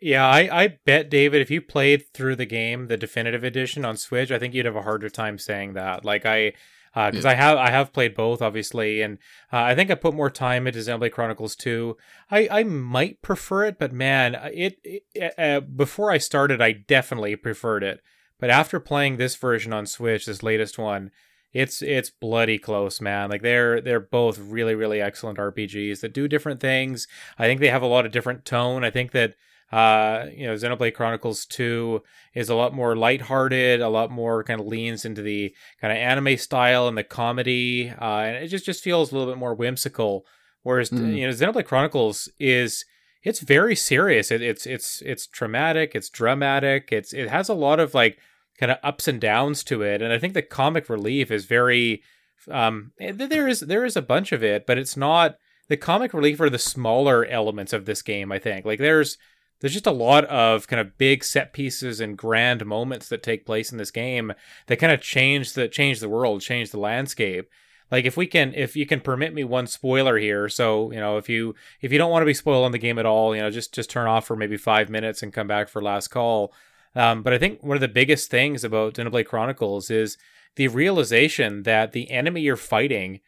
[0.00, 3.96] Yeah, I, I bet David, if you played through the game, the definitive edition on
[3.96, 6.04] Switch, I think you'd have a harder time saying that.
[6.04, 6.52] Like I,
[6.94, 9.18] because I have I have played both obviously, and
[9.52, 11.96] uh, I think I put more time into Xenoblade Chronicles 2.
[12.30, 17.36] I I might prefer it, but man, it, it uh, before I started, I definitely
[17.36, 18.00] preferred it.
[18.38, 21.10] But after playing this version on Switch, this latest one,
[21.52, 23.30] it's it's bloody close, man.
[23.30, 27.06] Like they're they're both really really excellent RPGs that do different things.
[27.38, 28.84] I think they have a lot of different tone.
[28.84, 29.34] I think that
[29.72, 32.02] uh, you know, Xenoblade Chronicles 2
[32.34, 35.98] is a lot more lighthearted, a lot more kind of leans into the kind of
[35.98, 39.54] anime style and the comedy, uh, and it just just feels a little bit more
[39.54, 40.24] whimsical.
[40.62, 41.16] Whereas Mm.
[41.16, 42.84] you know, Xenoblade Chronicles is
[43.22, 44.30] it's very serious.
[44.30, 45.92] It, it's it's it's traumatic.
[45.94, 46.88] It's dramatic.
[46.90, 48.18] It's it has a lot of like
[48.58, 52.02] kind of ups and downs to it, and I think the comic relief is very.
[52.50, 55.36] Um, there is there is a bunch of it, but it's not
[55.68, 58.32] the comic relief are the smaller elements of this game.
[58.32, 59.16] I think like there's
[59.60, 63.46] there's just a lot of kind of big set pieces and grand moments that take
[63.46, 64.32] place in this game
[64.66, 67.48] that kind of change the change the world, change the landscape.
[67.90, 71.18] Like if we can if you can permit me one spoiler here, so you know,
[71.18, 73.42] if you if you don't want to be spoiled on the game at all, you
[73.42, 76.52] know, just just turn off for maybe five minutes and come back for last call.
[76.94, 80.16] Um, but I think one of the biggest things about Xenoblade Chronicles is
[80.56, 83.20] the realization that the enemy you're fighting,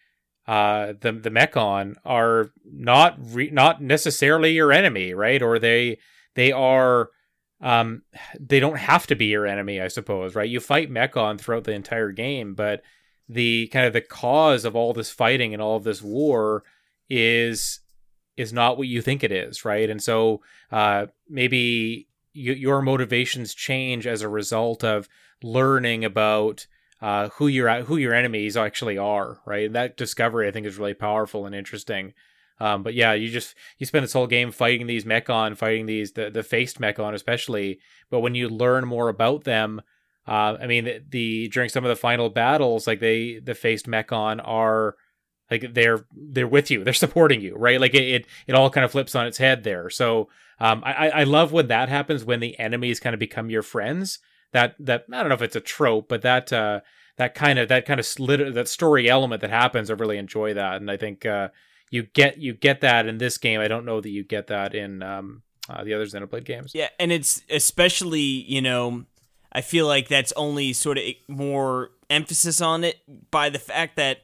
[0.46, 5.42] uh, the the Mechon, are not re- not necessarily your enemy, right?
[5.42, 5.98] Or they
[6.34, 7.10] they are
[7.60, 8.02] um
[8.38, 10.50] they don't have to be your enemy i suppose right?
[10.50, 12.82] You fight mechon throughout the entire game but
[13.28, 16.64] the kind of the cause of all this fighting and all of this war
[17.08, 17.80] is
[18.36, 19.88] is not what you think it is right?
[19.88, 25.08] And so uh maybe your motivations change as a result of
[25.42, 26.66] learning about
[27.00, 29.72] uh who your who your enemies actually are right?
[29.72, 32.14] That discovery i think is really powerful and interesting
[32.62, 36.12] um, but yeah, you just you spend this whole game fighting these mechon, fighting these
[36.12, 37.80] the the faced mechon especially.
[38.08, 39.82] But when you learn more about them,
[40.28, 43.86] uh, I mean the, the during some of the final battles, like they the faced
[43.86, 44.94] mechon are
[45.50, 47.80] like they're they're with you, they're supporting you, right?
[47.80, 49.90] Like it it, it all kind of flips on its head there.
[49.90, 50.28] So
[50.60, 54.20] um, I I love when that happens when the enemies kind of become your friends.
[54.52, 56.82] That that I don't know if it's a trope, but that uh,
[57.16, 60.54] that kind of that kind of slit that story element that happens, I really enjoy
[60.54, 61.26] that, and I think.
[61.26, 61.48] Uh,
[61.92, 63.60] you get you get that in this game.
[63.60, 66.72] I don't know that you get that in um, uh, the other Xenoblade games.
[66.74, 69.04] Yeah, and it's especially, you know,
[69.52, 72.96] I feel like that's only sort of more emphasis on it
[73.30, 74.22] by the fact that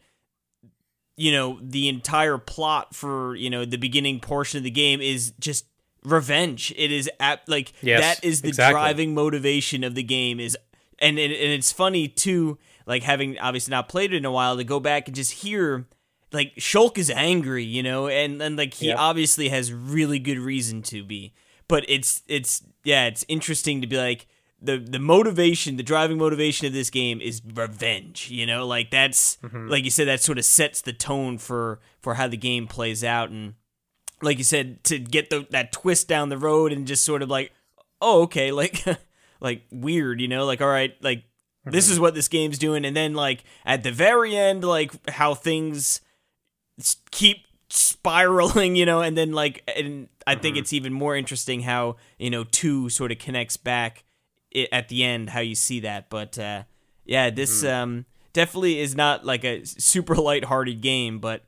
[1.14, 5.32] you know, the entire plot for, you know, the beginning portion of the game is
[5.40, 5.66] just
[6.04, 6.72] revenge.
[6.76, 8.72] It is at like Yes, that is the exactly.
[8.72, 10.56] driving motivation of the game is
[11.00, 12.56] and and, and it's funny too
[12.86, 15.86] like having obviously not played it in a while to go back and just hear
[16.32, 18.98] like Shulk is angry, you know, and and like he Yep.
[18.98, 21.32] obviously has really good reason to be.
[21.68, 24.26] But it's it's yeah, it's interesting to be like
[24.60, 28.66] the the motivation, the driving motivation of this game is revenge, you know?
[28.66, 29.68] Like that's mm-hmm.
[29.68, 33.04] like you said that sort of sets the tone for for how the game plays
[33.04, 33.54] out and
[34.20, 37.30] like you said to get the that twist down the road and just sort of
[37.30, 37.52] like
[38.00, 38.84] oh okay, like
[39.40, 40.44] like weird, you know?
[40.44, 41.24] Like all right, like
[41.64, 41.92] this mm-hmm.
[41.92, 46.00] is what this game's doing and then like at the very end like how things
[47.10, 51.96] keep spiraling, you know, and then like, and I think it's even more interesting how
[52.18, 54.04] you know two sort of connects back
[54.72, 56.10] at the end, how you see that.
[56.10, 56.64] But uh,
[57.04, 61.44] yeah, this um definitely is not like a super light-hearted game, but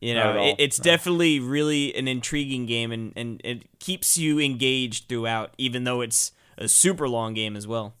[0.00, 0.84] you know, it, it's no.
[0.84, 6.32] definitely really an intriguing game, and and it keeps you engaged throughout, even though it's
[6.58, 7.94] a super long game as well.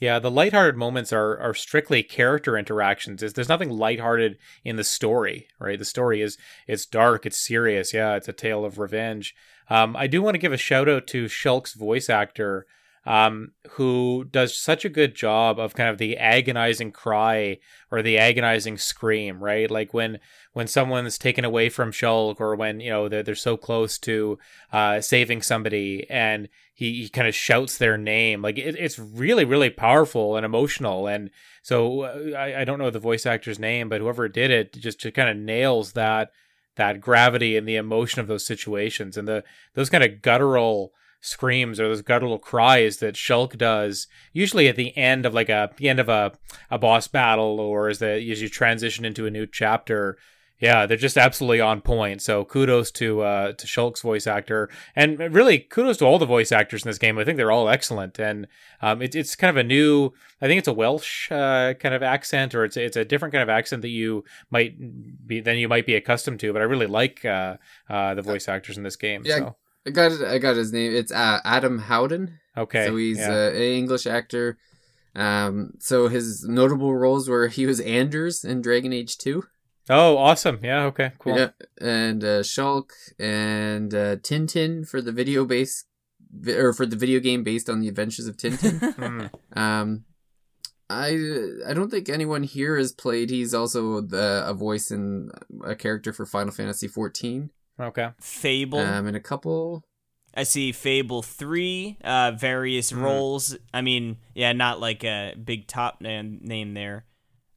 [0.00, 3.20] Yeah, the lighthearted moments are are strictly character interactions.
[3.20, 5.78] There's, there's nothing lighthearted in the story, right?
[5.78, 7.92] The story is it's dark, it's serious.
[7.92, 9.34] Yeah, it's a tale of revenge.
[9.68, 12.66] Um, I do want to give a shout out to Shulk's voice actor,
[13.08, 17.58] um, who does such a good job of kind of the agonizing cry
[17.90, 19.70] or the agonizing scream, right?
[19.70, 20.18] Like when
[20.52, 24.38] when someone's taken away from Shulk, or when you know they're they're so close to
[24.74, 28.42] uh, saving somebody, and he, he kind of shouts their name.
[28.42, 31.06] Like it, it's really really powerful and emotional.
[31.06, 31.30] And
[31.62, 35.00] so uh, I, I don't know the voice actor's name, but whoever did it just,
[35.00, 36.30] just kind of nails that
[36.76, 41.80] that gravity and the emotion of those situations and the those kind of guttural screams
[41.80, 45.88] or those guttural cries that Shulk does usually at the end of like a the
[45.88, 46.32] end of a,
[46.70, 50.16] a boss battle or as the as you transition into a new chapter
[50.60, 52.22] yeah they're just absolutely on point.
[52.22, 54.70] So kudos to uh to Shulk's voice actor.
[54.94, 57.18] And really kudos to all the voice actors in this game.
[57.18, 58.18] I think they're all excellent.
[58.20, 58.46] And
[58.80, 62.02] um it, it's kind of a new I think it's a Welsh uh, kind of
[62.04, 64.76] accent or it's it's a different kind of accent that you might
[65.26, 67.56] be than you might be accustomed to but I really like uh
[67.88, 69.56] uh the voice actors in this game Yeah, so
[69.88, 70.22] I got it.
[70.22, 70.94] I got his name.
[70.94, 72.38] It's uh, Adam Howden.
[72.56, 73.30] okay So he's yeah.
[73.30, 74.58] uh, an English actor.
[75.14, 79.42] Um, so his notable roles were he was Anders in Dragon Age 2.
[79.90, 80.60] Oh, awesome.
[80.62, 81.38] Yeah, okay, cool.
[81.38, 85.86] Yeah, and uh, Shulk and uh, Tintin for the video base
[86.46, 88.78] or for the video game based on the adventures of Tintin.
[88.98, 89.30] Mm.
[89.56, 90.04] um,
[90.90, 91.08] I
[91.66, 93.30] I don't think anyone here has played.
[93.30, 95.30] He's also the a voice in
[95.64, 97.50] a character for Final Fantasy 14.
[97.80, 98.10] Okay.
[98.20, 98.78] Fable.
[98.80, 99.84] Um, and a couple.
[100.34, 103.02] I see Fable three, uh, various Mhm.
[103.02, 103.56] roles.
[103.72, 107.06] I mean, yeah, not like a big top name name there.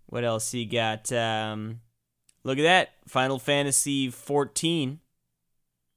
[0.08, 1.12] What else you got?
[1.12, 1.82] Um,
[2.44, 5.00] look at that, Final Fantasy fourteen.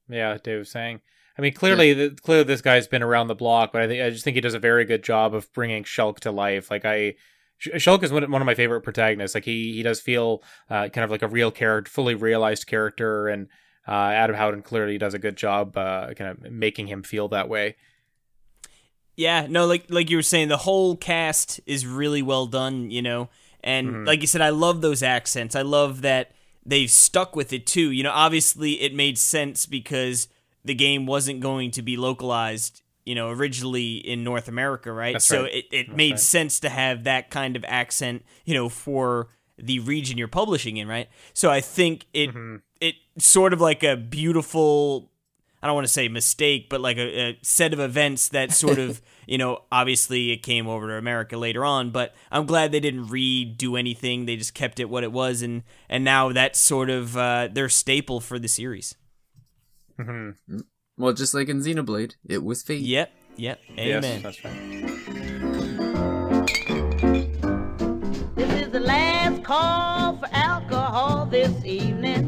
[0.09, 1.01] Yeah, Dave was saying.
[1.37, 4.09] I mean, clearly, the, clearly, this guy's been around the block, but I think I
[4.09, 6.71] just think he does a very good job of bringing Shulk to life.
[6.71, 7.15] Like I,
[7.61, 9.35] Shulk is one one of my favorite protagonists.
[9.35, 13.27] Like he he does feel uh, kind of like a real character, fully realized character,
[13.27, 13.47] and
[13.87, 17.49] uh, Adam Howden clearly does a good job, uh, kind of making him feel that
[17.49, 17.75] way.
[19.15, 23.01] Yeah, no, like like you were saying, the whole cast is really well done, you
[23.01, 23.29] know.
[23.63, 24.07] And Mhm.
[24.07, 25.55] like you said, I love those accents.
[25.55, 26.31] I love that
[26.65, 27.91] they've stuck with it too.
[27.91, 30.27] You know, obviously it made sense because
[30.65, 35.13] the game wasn't going to be localized, you know, originally in North America, right?
[35.13, 35.53] That's so right.
[35.53, 36.19] it, it That's made right.
[36.19, 40.87] sense to have that kind of accent, you know, for the region you're publishing in,
[40.87, 41.07] right?
[41.33, 42.61] So I think it Mhm.
[42.81, 45.11] it sort of like a beautiful
[45.63, 48.77] I don't want to say mistake, but like a, a set of events that sort
[48.77, 52.79] of, you know, obviously it came over to America later on, but I'm glad they
[52.79, 54.25] didn't redo anything.
[54.27, 57.69] They just kept it what it was, and and now that's sort of uh, their
[57.69, 58.93] staple for the series.
[59.97, 60.35] Mhm.
[60.97, 62.81] Well, just like in Xenoblade, it was fate.
[62.81, 64.21] Yep, yep, amen.
[64.21, 65.21] Yes, that's right.
[69.55, 72.25] Call for alcohol this evening.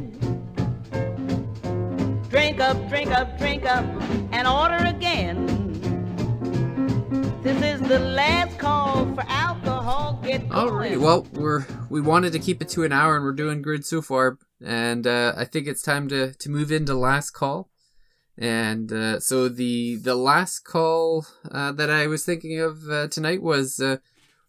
[2.29, 3.85] Drink up, drink up, drink up,
[4.31, 5.45] and order again.
[7.41, 10.21] This is the last call for alcohol.
[10.23, 10.99] Get All right.
[10.99, 14.01] Well, we're we wanted to keep it to an hour, and we're doing good so
[14.01, 14.37] far.
[14.63, 17.69] And uh, I think it's time to to move into last call.
[18.37, 23.41] And uh, so the the last call uh, that I was thinking of uh, tonight
[23.41, 23.97] was, uh,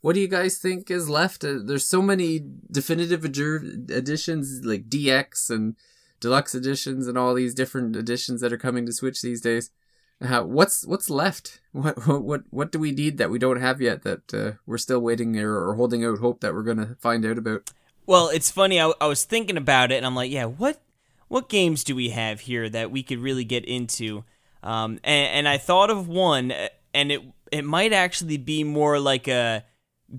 [0.08, 1.44] what do you guys think is left?
[1.44, 2.40] Uh, there's so many
[2.70, 5.76] definitive adjur- editions like DX and
[6.18, 9.70] deluxe editions and all these different editions that are coming to Switch these days.
[10.18, 11.60] Uh, what's what's left?
[11.72, 15.00] What what what do we need that we don't have yet that uh, we're still
[15.00, 17.70] waiting or, or holding out hope that we're gonna find out about?
[18.06, 18.80] Well, it's funny.
[18.80, 20.80] I, I was thinking about it, and I'm like, yeah, what
[21.28, 24.24] what games do we have here that we could really get into?
[24.62, 27.20] Um, and, and I thought of one, uh, and it
[27.52, 29.64] it might actually be more like a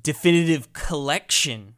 [0.02, 1.76] definitive collection,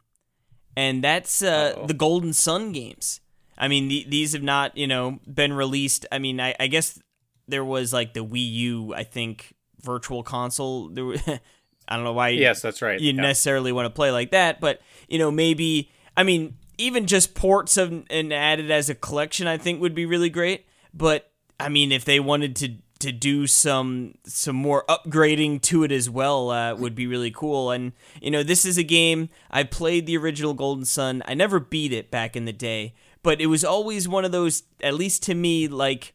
[0.76, 1.86] and that's uh, Uh-oh.
[1.86, 3.20] the Golden Sun games.
[3.58, 6.06] I mean, the, these have not, you know, been released.
[6.10, 6.98] I mean, I, I guess
[7.46, 10.88] there was like the Wii U, I think, virtual console.
[10.88, 11.16] There, were,
[11.88, 12.98] I don't know why Yes, that's right.
[13.00, 13.22] you Yeah.
[13.22, 17.76] necessarily want to play like that, but you know, maybe I mean, even just ports
[17.76, 20.66] of and added as a collection, I think would be really great.
[20.94, 25.92] But I mean, if they wanted to to do some some more upgrading to it
[25.92, 27.70] as well, uh, would be really cool.
[27.70, 31.22] And you know, this is a game I played the original Golden Sun.
[31.26, 34.62] I never beat it back in the day, but it was always one of those,
[34.82, 36.14] at least to me, like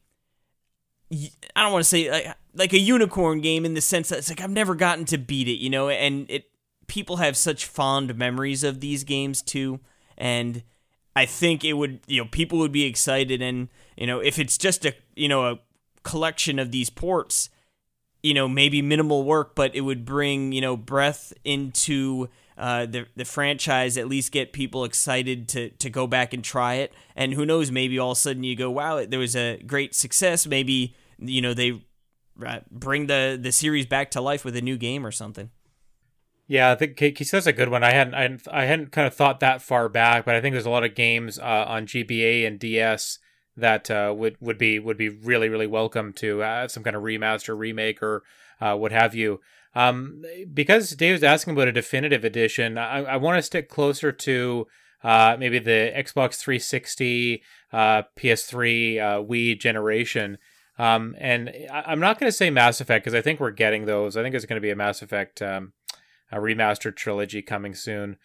[1.12, 4.30] I don't want to say like, like a unicorn game in the sense that it's
[4.30, 6.46] like I've never gotten to beat it, you know, and it
[6.88, 9.80] people have such fond memories of these games too,
[10.18, 10.64] and
[11.16, 14.58] I think it would you know people would be excited, and you know if it's
[14.58, 15.60] just a you know a
[16.04, 17.50] collection of these ports,
[18.24, 23.06] you know maybe minimal work, but it would bring you know breath into uh, the
[23.16, 23.98] the franchise.
[23.98, 27.72] At least get people excited to to go back and try it, and who knows,
[27.72, 30.48] maybe all of a sudden you go, wow, there was a great success.
[30.48, 31.82] Maybe you know they
[32.46, 35.52] uh, bring the the series back to life with a new game or something.
[36.48, 37.84] Yeah, I think he says a good one.
[37.84, 40.54] I hadn't, I hadn't, I hadn't kind of thought that far back, but I think
[40.54, 43.20] there's a lot of games uh, on GBA and DS
[43.58, 47.04] that uh, would would be would be really really welcome to uh, some kind of
[47.04, 48.24] remaster, remake, or
[48.62, 49.42] uh, what have you.
[49.76, 54.66] Um, because Dave's asking about a definitive edition, I, I want to stick closer to
[55.04, 60.40] uh, maybe the Xbox 360, uh, PS3, uh, Wii generation.
[60.80, 63.86] Um, and I, I'm not going to say Mass Effect because I think we're getting
[63.86, 64.18] those.
[64.18, 65.42] I think it's going to be a Mass Effect.
[65.42, 65.74] Um,
[66.30, 68.18] a remastered trilogy coming soon.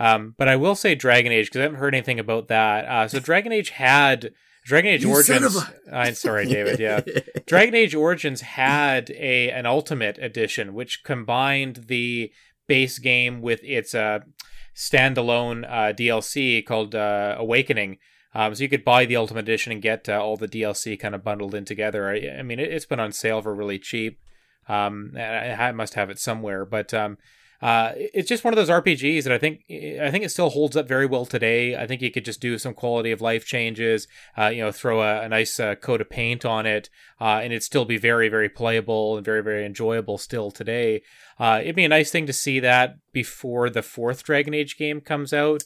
[0.00, 3.10] Um, but I will say Dragon Age because I haven't heard anything about that.
[3.12, 4.32] So Dragon Age had
[4.64, 5.56] Dragon Age You Origins.
[5.56, 6.80] of I'm sorry, David.
[6.80, 7.00] Yeah,
[7.46, 12.32] Dragon Age Origins had a an Ultimate Edition which combined the
[12.66, 14.20] base game with its uh,
[14.74, 17.98] standalone uh, DLC called uh, Awakening.
[18.34, 21.14] Um, so you could buy the Ultimate Edition and get uh, all the DLC kind
[21.14, 22.08] of bundled in together.
[22.08, 24.18] I, I mean, it, it's been on sale for really cheap.
[24.68, 27.18] Um, I, I must have it somewhere, but um,
[27.64, 30.76] uh, it's just one of those RPGs that I think I think it still holds
[30.76, 31.74] up very well today.
[31.74, 34.06] I think you could just do some quality of life changes,
[34.36, 36.90] uh, you know, throw a, a nice uh, coat of paint on it,
[37.22, 41.00] uh, and it'd still be very very playable and very very enjoyable still today.
[41.38, 45.00] Uh, it'd be a nice thing to see that before the fourth Dragon Age game
[45.00, 45.62] comes out,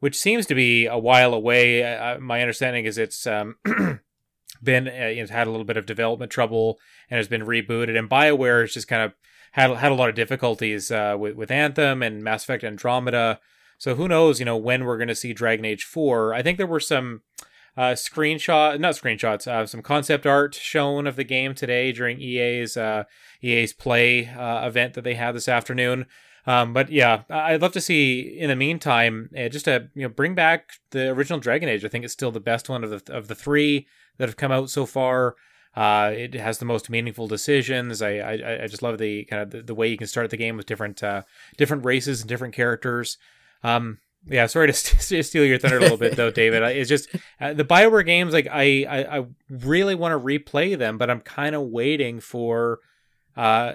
[0.00, 1.84] which seems to be a while away.
[1.84, 3.56] Uh, my understanding is it's um,
[4.62, 6.78] been it's had a little bit of development trouble
[7.10, 9.12] and has been rebooted, and Bioware is just kind of
[9.52, 13.40] had had a lot of difficulties uh, with with Anthem and Mass Effect Andromeda.
[13.78, 16.34] So who knows, you know, when we're going to see Dragon Age Four?
[16.34, 17.22] I think there were some
[17.76, 23.04] uh, not screenshots, uh, some concept art shown of the game today during EA's uh,
[23.42, 26.06] EA's Play uh, event that they had this afternoon.
[26.46, 30.08] Um, but yeah, I'd love to see in the meantime uh, just to you know
[30.08, 31.84] bring back the original Dragon Age.
[31.84, 33.86] I think it's still the best one of the of the three
[34.18, 35.36] that have come out so far.
[35.74, 38.02] Uh, it has the most meaningful decisions.
[38.02, 40.36] I, I, I just love the kind of the, the, way you can start the
[40.36, 41.22] game with different uh,
[41.56, 43.16] different races and different characters.
[43.64, 46.62] Um, yeah, sorry to st- steal your thunder a little bit though, David.
[46.62, 47.08] It's just
[47.40, 48.32] uh, the Bioware games.
[48.32, 52.80] Like I, I, I really want to replay them, but I'm kind of waiting for
[53.36, 53.74] uh,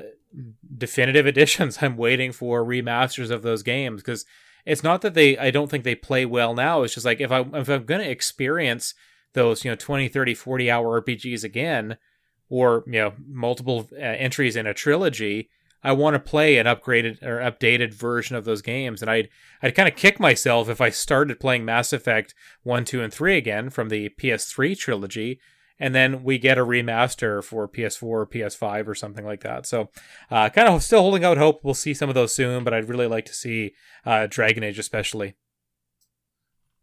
[0.77, 1.79] definitive editions.
[1.81, 4.25] I'm waiting for remasters of those games because
[4.65, 5.37] it's not that they.
[5.37, 6.83] I don't think they play well now.
[6.83, 8.93] It's just like if I if I'm going to experience
[9.37, 11.97] those you know 20 30 40 hour rpgs again
[12.49, 15.49] or you know multiple uh, entries in a trilogy
[15.83, 19.01] i want to play an upgraded or updated version of those games.
[19.01, 19.29] And i'd
[19.61, 22.33] i'd kind of kick myself if i started playing mass effect
[22.63, 25.39] 1 2 and 3 again from the ps3 trilogy
[25.79, 29.67] and then we get a remaster for ps4 or ps5 or something like that.
[29.67, 29.91] So
[30.31, 31.63] uh, kind of still holding out hope.
[31.63, 34.79] We'll see some of those soon but i'd really like to see uh, dragon age
[34.79, 35.35] especially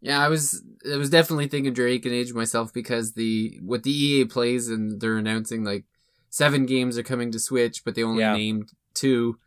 [0.04, 4.24] yeah, I was I was definitely thinking Dragon Age myself because the what the EA
[4.26, 5.84] plays and they're announcing like
[6.30, 8.36] seven games are coming to Switch, but they only Yeah.
[8.36, 9.38] named two.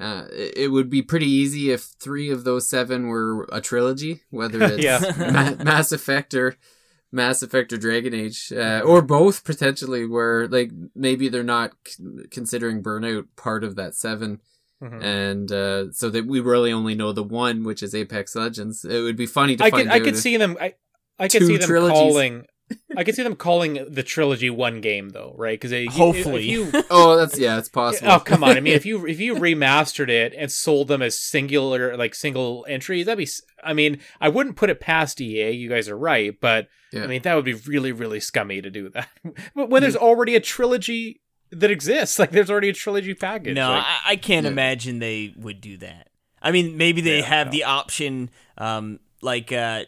[0.00, 4.22] Uh, it it would be pretty easy if three of those seven were a trilogy,
[4.30, 5.00] whether it's Yeah.
[5.18, 6.56] Ma- Mass Effect or
[7.12, 10.04] Mass Effect or Dragon Age, uh, or both potentially.
[10.06, 14.40] Where like maybe they're not c- considering Burnout part of that seven
[14.84, 15.02] Mhm.
[15.02, 18.84] and uh, so that we really only know the one, which is Apex Legends.
[18.84, 20.74] It would be funny to I find could I could see them I
[21.18, 21.98] I could see them trilogies.
[21.98, 22.44] calling
[22.96, 25.60] I could see them calling the trilogy one game though, right?
[25.60, 26.48] Because Hopefully.
[26.48, 28.10] you, Oh, that's yeah, it's possible.
[28.10, 28.56] oh come on!
[28.56, 32.64] I mean, if you if you remastered it and sold them as singular like single
[32.68, 33.30] entries, that'd be.
[33.62, 35.50] I mean, I wouldn't put it past EA.
[35.50, 37.04] You guys are right, but Yeah.
[37.04, 39.08] I mean that would be really really scummy to do that.
[39.54, 41.20] but when there's already a trilogy
[41.50, 43.54] that exists, like there's already a trilogy package.
[43.54, 44.52] No, like- I, I can't Yeah.
[44.52, 46.08] imagine they would do that.
[46.42, 47.52] I mean, maybe they Yeah, have no.
[47.52, 48.28] the option,
[48.58, 49.84] um, like uh,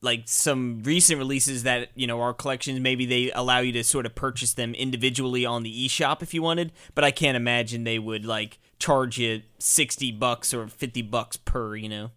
[0.00, 2.78] like some recent releases that you know are collections.
[2.80, 6.42] Maybe they allow you to sort of purchase them individually on the eShop if you
[6.42, 6.72] wanted.
[6.94, 11.74] But I can't imagine they would like charge you sixty bucks or fifty bucks per.
[11.74, 12.10] You know,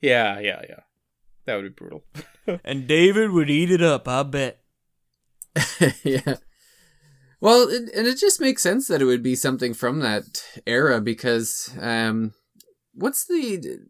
[0.00, 0.80] yeah, yeah, yeah.
[1.44, 2.02] That would be brutal.
[2.64, 4.08] and David would eat it up.
[4.08, 4.60] I bet.
[6.04, 6.34] yeah.
[7.40, 11.00] Well, it, and it just makes sense that it would be something from that era
[11.00, 12.34] because um,
[12.94, 13.80] what's the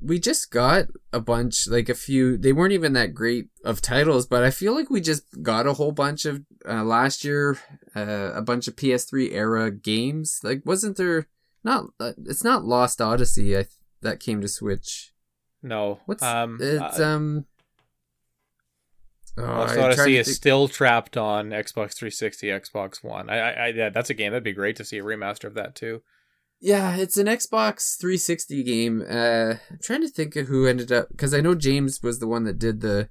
[0.00, 4.26] we just got a bunch like a few they weren't even that great of titles
[4.26, 7.58] but i feel like we just got a whole bunch of uh, last year
[7.96, 10.40] uh, a bunch of ps3 era games.
[10.42, 11.26] Like wasn't there
[11.64, 13.70] not uh, it's not lost odyssey I, th-
[14.02, 15.12] that came to switch.
[15.62, 17.46] No, what's um, it's uh, um
[19.38, 23.28] oh, Lost Odyssey is think- still trapped on Xbox 360, Xbox One.
[23.30, 25.54] I, I, I, yeah, that's a game that'd be great to see a remaster of
[25.54, 26.02] that too.
[26.60, 29.04] Yeah, it's an Xbox 360 game.
[29.08, 32.26] Uh, I'm trying to think of who ended up because I know James was the
[32.26, 33.08] one that did the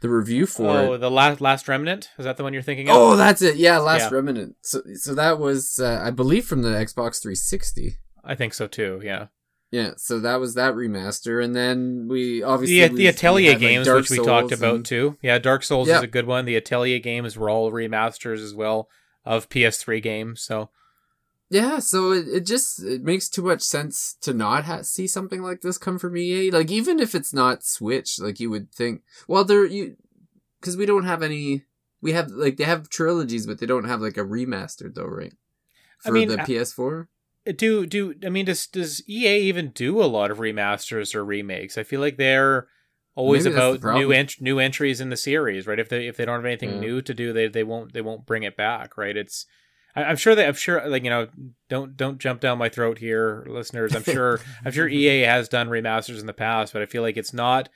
[0.00, 0.98] the review for oh, it.
[0.98, 2.96] the last Last Remnant is that the one you're thinking of?
[2.96, 3.56] Oh, that's it.
[3.56, 4.16] Yeah, Last Yeah.
[4.16, 4.56] Remnant.
[4.60, 7.96] So, so that was, uh, I believe, from the Xbox 360.
[8.22, 9.00] I think so too.
[9.02, 9.28] Yeah,
[9.74, 13.60] Yeah, so that was that remaster, and then we obviously the we- the Atelier had,
[13.60, 15.16] games, Dark which we talked Souls about too.
[15.20, 15.96] Yeah, Dark Souls Yeah.
[15.96, 16.44] is a good one.
[16.44, 18.88] The Atelier games were all remasters as well
[19.24, 20.42] of PS3 games.
[20.42, 20.70] So
[21.50, 25.42] Yeah, so it, it just it makes too much sense to not ha- see something
[25.42, 26.52] like this come from EA.
[26.52, 29.02] Like even if it's not Switch, like you would think.
[29.26, 29.96] Well, there you
[30.60, 31.64] because we don't have any.
[32.00, 35.32] We have like they have trilogies, but they don't have like a remastered though, right?
[36.04, 37.08] I For mean, the uh, PS4.
[37.56, 41.76] Do do I mean does does EA even do a lot of remasters or remakes?
[41.78, 42.66] I feel like they're
[43.14, 45.78] always Maybe about new ent- new entries in the series, right?
[45.78, 46.80] If they if they don't have anything Yeah.
[46.80, 49.16] new to do, they they won't they won't bring it back, right?
[49.16, 49.46] It's
[49.94, 51.28] I, I'm sure that I'm sure like you know
[51.68, 53.94] don't don't jump down my throat here, listeners.
[53.94, 57.16] I'm sure I'm sure EA has done remasters in the past, but I feel like
[57.16, 57.68] it's not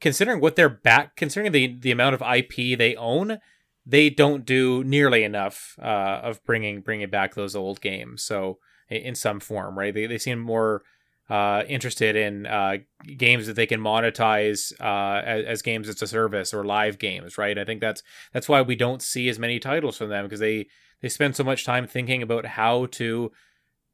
[0.00, 3.38] considering what they're back considering the the amount of IP they own.
[3.86, 8.22] They don't do nearly enough uh, of bringing bringing back those old games.
[8.22, 8.58] So
[8.96, 9.94] in some form, right?
[9.94, 10.82] They they seem more
[11.30, 12.78] uh, interested in uh,
[13.16, 17.38] games that they can monetize uh, as, as games as a service or live games,
[17.38, 17.58] right?
[17.58, 18.02] I think that's
[18.32, 20.66] that's why we don't see as many titles from them because they
[21.00, 23.30] they spend so much time thinking about how to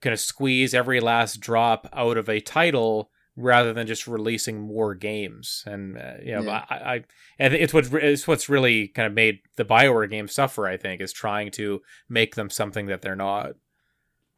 [0.01, 4.95] kind of squeeze every last drop out of a title rather than just releasing more
[4.95, 5.63] games.
[5.67, 6.65] And uh, you know, Yeah.
[6.69, 7.05] I, I,
[7.39, 10.67] it's what's it's what's really kind of made the Bioware games suffer.
[10.67, 13.53] I think is trying to make them something that they're not.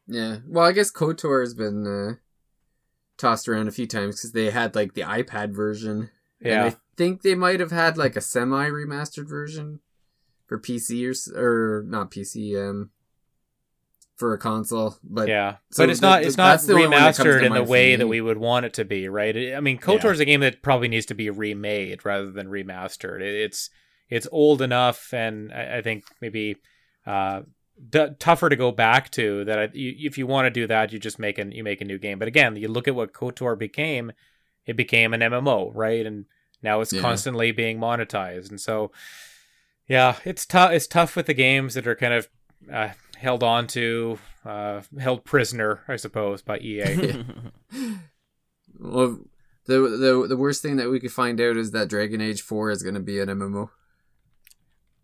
[0.07, 0.37] Yeah.
[0.47, 2.15] Well, I guess KOTOR has been uh,
[3.17, 6.09] tossed around a few times because they had like the iPad version.
[6.39, 6.65] Yeah.
[6.65, 9.79] And I think they might have had like a semi remastered version
[10.47, 11.05] for PC
[11.35, 12.89] or, or not PC, um,
[14.21, 14.97] for a console.
[15.03, 17.53] But yeah, so but it's not it's not the only one that comes remastered in
[17.53, 19.55] the way that we would want it to be, right?
[19.55, 23.21] I mean, KOTOR is a game that probably needs to be remade rather than remastered.
[23.21, 23.71] It's
[24.09, 26.57] it's old enough, and I, I think maybe
[27.07, 27.41] uh,
[27.89, 29.43] d- tougher to go back to.
[29.45, 31.81] That I, you, if you want to do that, you just make an you make
[31.81, 32.19] a new game.
[32.19, 34.11] But again, you look at what KOTOR became.
[34.65, 36.05] It became an MMO, right?
[36.05, 36.25] And
[36.61, 37.01] now it's Yeah.
[37.01, 38.91] constantly being monetized, and so
[39.87, 40.71] yeah, it's tough.
[40.71, 42.29] It's tough with the games that are kind of
[42.71, 47.23] uh, held on to, uh, held prisoner, I suppose, by EA.
[48.79, 49.19] well,
[49.65, 52.69] the the the worst thing that we could find out is that Dragon Age Four
[52.71, 53.69] is going to be an MMO.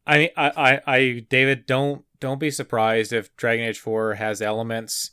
[0.06, 5.12] I, I, I, I, David, don't don't be surprised if Dragon Age Four has elements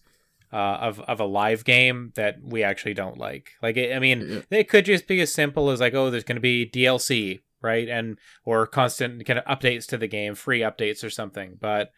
[0.52, 3.52] uh, of of a live game that we actually don't like.
[3.62, 4.20] Like, it, I mean,
[4.51, 4.59] Yeah.
[4.59, 7.89] it could just be as simple as like, oh, there's going to be DLC, right,
[7.89, 11.56] and or constant kind of updates to the game, free updates or something.
[11.60, 11.90] But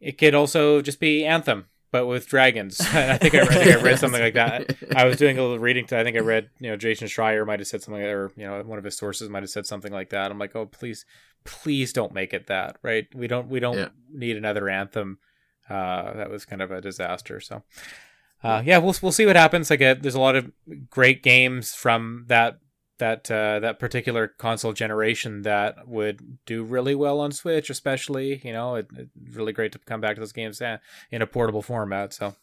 [0.00, 2.80] it could also just be Anthem, but with dragons.
[2.80, 4.76] I think I, I think I read something like that.
[4.94, 5.86] I was doing a little reading.
[5.86, 8.46] To, I think I read, you know, Jason Schreier might have said something, or you
[8.46, 10.30] know, one of his sources might have said something like that.
[10.30, 11.04] I'm like, oh, please,
[11.44, 13.06] please don't make it that, right?
[13.14, 13.88] We don't, we don't Yeah.
[14.12, 15.18] need another anthem.
[15.68, 17.40] Uh, that was kind of a disaster.
[17.40, 17.62] So,
[18.42, 19.68] uh, yeah, we'll we'll see what happens.
[19.68, 20.50] Like, uh, there's a lot of
[20.88, 22.58] great games from that
[22.98, 28.40] that uh, that particular console generation that would do really well on Switch, especially.
[28.42, 30.78] You know, it, it's really great to come back to those games uh,
[31.10, 32.14] in a portable format.
[32.14, 32.34] So.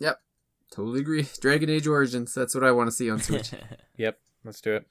[0.00, 0.20] Yep.
[0.72, 1.28] Totally agree.
[1.40, 2.34] Dragon Age Origins.
[2.34, 3.50] That's what I want to see on Switch.
[3.96, 4.86] Yep, let's do it.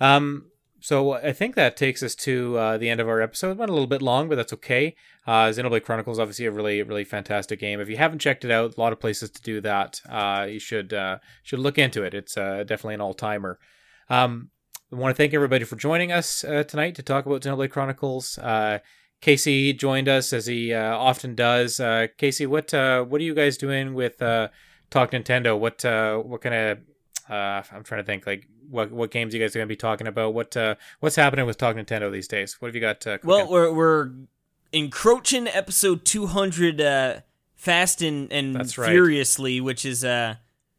[0.00, 0.50] Um,
[0.80, 3.52] so I think that takes us to uh, the end of our episode.
[3.52, 4.94] It Went a little bit long, but that's okay.
[5.26, 7.80] Uh, Xenoblade Chronicles, obviously a really, really fantastic game.
[7.80, 10.00] If you haven't checked it out, a lot of places to do that.
[10.08, 12.14] Uh, you should uh, should look into it.
[12.14, 13.58] It's uh, definitely an all timer.
[14.08, 14.50] Um,
[14.92, 18.38] I want to thank everybody for joining us uh, tonight to talk about Xenoblade Chronicles.
[18.38, 18.78] Uh,
[19.20, 21.80] Casey joined us as he uh, often does.
[21.80, 24.48] Uh, Casey, what uh, what are you guys doing with uh,
[24.90, 25.58] Talk Nintendo?
[25.58, 26.78] What uh, what kind of
[27.28, 29.76] uh, I'm trying to think like what what games you guys are going to be
[29.76, 30.34] talking about.
[30.34, 32.60] What uh, what's happening with Talk Nintendo these days?
[32.60, 33.06] What have you got?
[33.06, 34.10] Uh, well, we're we're
[34.72, 37.20] encroaching episode 200 uh,
[37.54, 38.88] fast and and right.
[38.88, 40.36] furiously, which is uh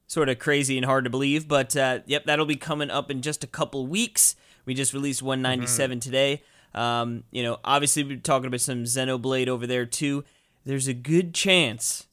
[0.07, 1.47] sort of crazy and hard to believe.
[1.47, 4.35] But uh, yep, that'll be coming up in just a couple weeks.
[4.65, 6.43] We just released 197 today.
[6.73, 10.23] Um, you know, obviously we're talking about some Xenoblade over there too.
[10.65, 12.07] There's a good chance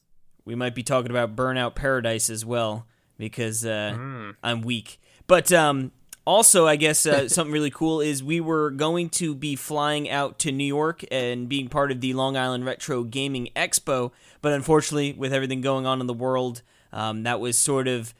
[0.45, 2.87] we might be talking about Burnout Paradise as well
[3.17, 4.35] because uh, Mm.
[4.43, 4.99] I'm weak.
[5.27, 5.91] But um,
[6.25, 10.39] also, I guess uh, something really cool is we were going to be flying out
[10.39, 14.11] to New York and being part of the Long Island Retro Gaming Expo,
[14.41, 16.61] but unfortunately, with everything going on in the world,
[16.93, 18.13] um, that was sort of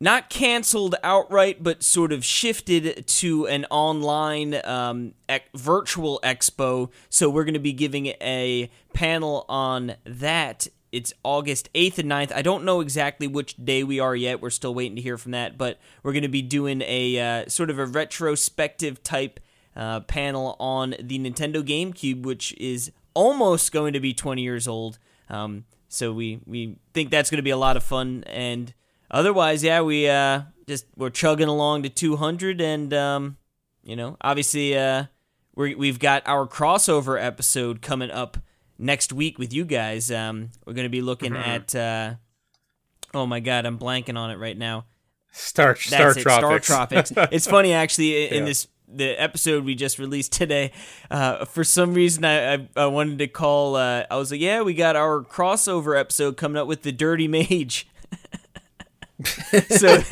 [0.00, 6.90] not canceled outright, but sort of shifted to an online um, ec- virtual expo.
[7.08, 10.66] So we're going to be giving a panel on that.
[10.94, 12.32] It's August 8th and 9th.
[12.32, 14.40] I don't know exactly which day we are yet.
[14.40, 17.48] We're still waiting to hear from that, but we're going to be doing a uh,
[17.48, 19.40] sort of a retrospective type
[19.74, 25.00] uh, panel on the Nintendo GameCube, which is almost going to be 20 years old.
[25.28, 28.22] Um, so we, we think that's going to be a lot of fun.
[28.28, 28.72] And
[29.10, 33.36] otherwise, yeah, we uh, just we're chugging along to 200, and um,
[33.82, 35.06] you know, obviously, uh,
[35.56, 38.38] we we've got our crossover episode coming up
[38.78, 40.10] next week with you guys.
[40.10, 41.74] Um, we're going to be looking at.
[41.74, 42.14] Uh,
[43.12, 44.86] oh my God, I'm blanking on it right now.
[45.32, 46.66] Star Star it, Star Tropics.
[46.66, 47.12] Tropics.
[47.32, 48.44] it's funny actually in Yeah.
[48.44, 50.70] this the episode we just released today.
[51.10, 53.74] Uh, for some reason, I, I I wanted to call.
[53.76, 57.26] Uh, I was like, yeah, we got our crossover episode coming up with the Dirty
[57.26, 57.88] Mage.
[59.70, 60.02] so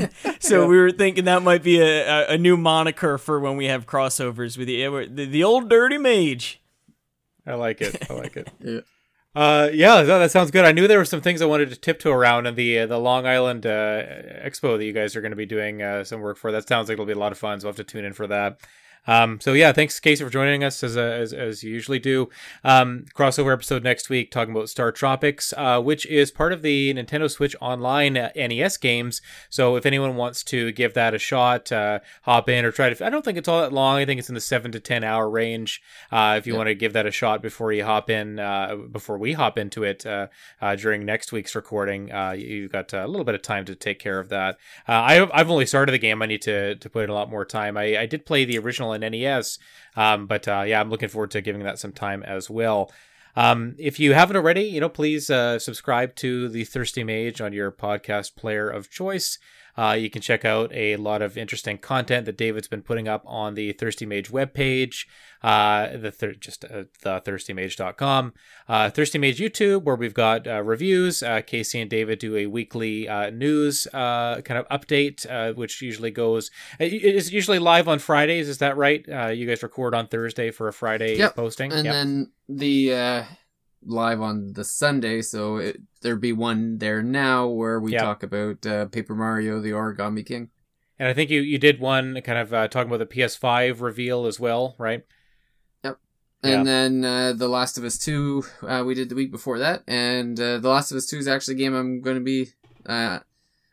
[0.40, 3.66] so we were thinking that might be a, a, a new moniker for when we
[3.66, 6.61] have crossovers with the the, the old Dirty Mage.
[7.46, 8.10] I like it.
[8.10, 8.50] I like it.
[8.60, 8.80] Yeah.
[9.34, 10.66] Uh, yeah, that, that sounds good.
[10.66, 12.98] I knew there were some things I wanted to tiptoe around in the uh, the
[12.98, 14.02] Long Island uh,
[14.44, 16.52] Expo that you guys are going to be doing uh, some work for.
[16.52, 17.58] That sounds like it'll be a lot of fun.
[17.58, 18.58] So we'll have to tune in for that.
[19.06, 22.28] Um, so yeah, thanks Casey for joining us as, uh, as as you usually do.
[22.62, 26.94] Um, crossover episode next week talking about Star Tropics, uh, which is part of the
[26.94, 29.20] Nintendo Switch Online uh, NES games.
[29.50, 33.04] So if anyone wants to give that a shot, uh, hop in or try to.
[33.04, 33.96] I don't think it's all that long.
[33.98, 35.82] I think it's in the seven to ten hour range.
[36.10, 36.58] Uh, if you Yeah.
[36.58, 39.82] want to give that a shot before you hop in, uh, before we hop into
[39.82, 40.28] it uh,
[40.60, 43.98] uh, during next week's recording, uh, you've got a little bit of time to take
[43.98, 44.58] care of that.
[44.88, 46.22] Uh, I, I've only started the game.
[46.22, 47.76] I need to to put in a lot more time.
[47.76, 49.58] I, I did play the original in NES,
[49.96, 52.90] um, but uh, yeah, I'm looking forward to giving that some time as well.
[53.34, 57.52] Um, if you haven't already, you know, please uh, subscribe to the Thirsty Mage on
[57.52, 59.38] your podcast player of choice.
[59.76, 63.22] Uh, you can check out a lot of interesting content that David's been putting up
[63.26, 65.06] on the Thirsty Mage webpage,
[65.42, 68.32] uh, the thir- just uh, the thirstymage.com,
[68.68, 71.22] uh, Thirsty Mage YouTube, where we've got uh, reviews.
[71.22, 75.80] Uh, Casey and David do a weekly uh, news uh, kind of update, uh, which
[75.82, 76.50] usually goes.
[76.78, 78.48] it- It's usually live on Fridays.
[78.48, 79.04] Is that right?
[79.08, 81.34] Uh, you guys record on Thursday for a Friday Yep.
[81.36, 81.72] posting.
[81.72, 81.92] And Yep.
[81.94, 83.24] then the uh,
[83.84, 88.02] live on the Sunday, so it, there'd be one there now where we Yeah.
[88.02, 90.50] talk about uh, Paper Mario: The Origami King.
[90.98, 94.26] And I think you you did one kind of uh, talking about the PS5 reveal
[94.26, 95.02] as well, right?
[95.84, 95.98] Yep.
[96.44, 99.82] And then uh, The Last of Us 2, uh, we did the week before that.
[99.86, 102.48] And uh, The Last of Us 2 is actually a game I'm going to be,
[102.86, 103.20] uh,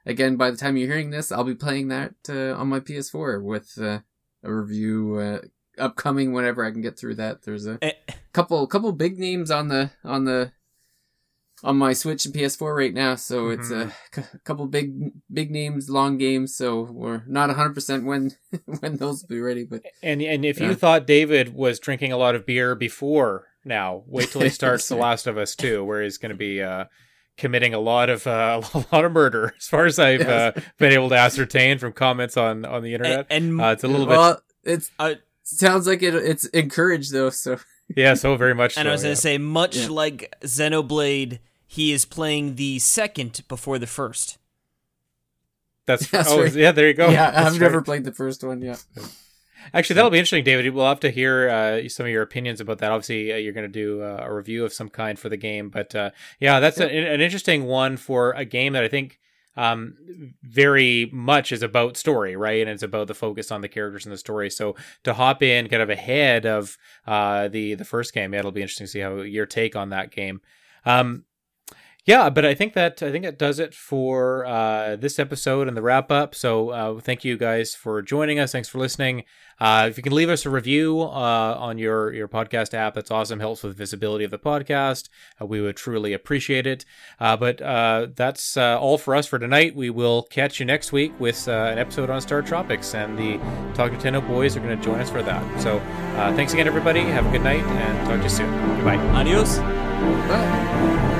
[0.06, 3.42] again, by the time you're hearing this, I'll be playing that uh, on my PS4
[3.44, 4.00] with uh,
[4.44, 5.40] a review uh,
[5.80, 7.44] upcoming whenever I can get through that.
[7.44, 7.92] There's a Eh,
[8.34, 10.52] couple couple big names on the on the
[11.62, 15.90] on my Switch and PS4 right now, so it's a c- couple big big names,
[15.90, 16.56] long games.
[16.56, 18.32] So we're not 100 percent when
[18.80, 22.18] when those will be ready, but And and if you thought David was drinking a
[22.18, 26.02] lot of beer before now, wait till he starts The Last of Us 2, where
[26.02, 26.86] he's going to be uh,
[27.38, 30.58] committing a lot of uh, a lot of murder, as far as I've Yes.
[30.58, 33.28] uh, been able to ascertain from comments on on the internet.
[33.30, 35.16] and Uh, it's a little bit, it's uh,
[35.58, 37.30] sounds like it it's encouraged though.
[37.30, 37.58] So
[37.96, 38.78] yeah, so very much.
[38.78, 39.88] and so, I was gonna say, much Yeah.
[39.90, 44.38] like Xenoblade, he is playing the second before the first.
[45.86, 46.54] that's, That's oh right.
[46.54, 47.10] yeah, there you go.
[47.10, 47.62] yeah, That's I've right.
[47.62, 48.62] never played the first one.
[48.62, 48.76] Yeah,
[49.74, 50.74] Actually, that'll be interesting, David.
[50.74, 52.92] We'll have to hear uh, some of your opinions about that.
[52.92, 55.70] Obviously, uh, you're going to do uh, a review of some kind for the game,
[55.70, 59.20] but uh, yeah, that's a, an interesting one for a game that I think
[59.60, 59.94] um,
[60.42, 62.62] very much is about story, right?
[62.62, 64.50] And it's about the focus on the characters and the story.
[64.50, 68.52] So to hop in kind of ahead of uh, the the first game, yeah, it'll
[68.52, 70.40] be interesting to see how your take on that game.
[70.86, 71.26] Um,
[72.10, 75.78] yeah, but I think that I think that does it for uh, this episode and
[75.78, 76.34] the wrap up.
[76.34, 78.52] So uh, thank you guys for joining us.
[78.52, 79.26] Thanks for listening.
[79.60, 81.06] Uh, if you can leave us a review uh,
[81.60, 83.40] on your your podcast app, that's awesome.
[83.40, 85.10] Helps with visibility of the podcast.
[85.40, 86.84] Uh, we would truly appreciate it.
[87.20, 89.76] Uh, but uh, that's uh, all for us for tonight.
[89.76, 93.38] We will catch you next week with uh, an episode on Star Tropics, and the
[93.76, 95.62] Talk Nintendo boys are going to join us for that.
[95.62, 97.02] So uh, thanks again, everybody.
[97.02, 98.50] Have a good night, and talk to you soon.
[98.78, 98.98] Goodbye.
[98.98, 99.60] Adios.
[100.28, 101.19] but.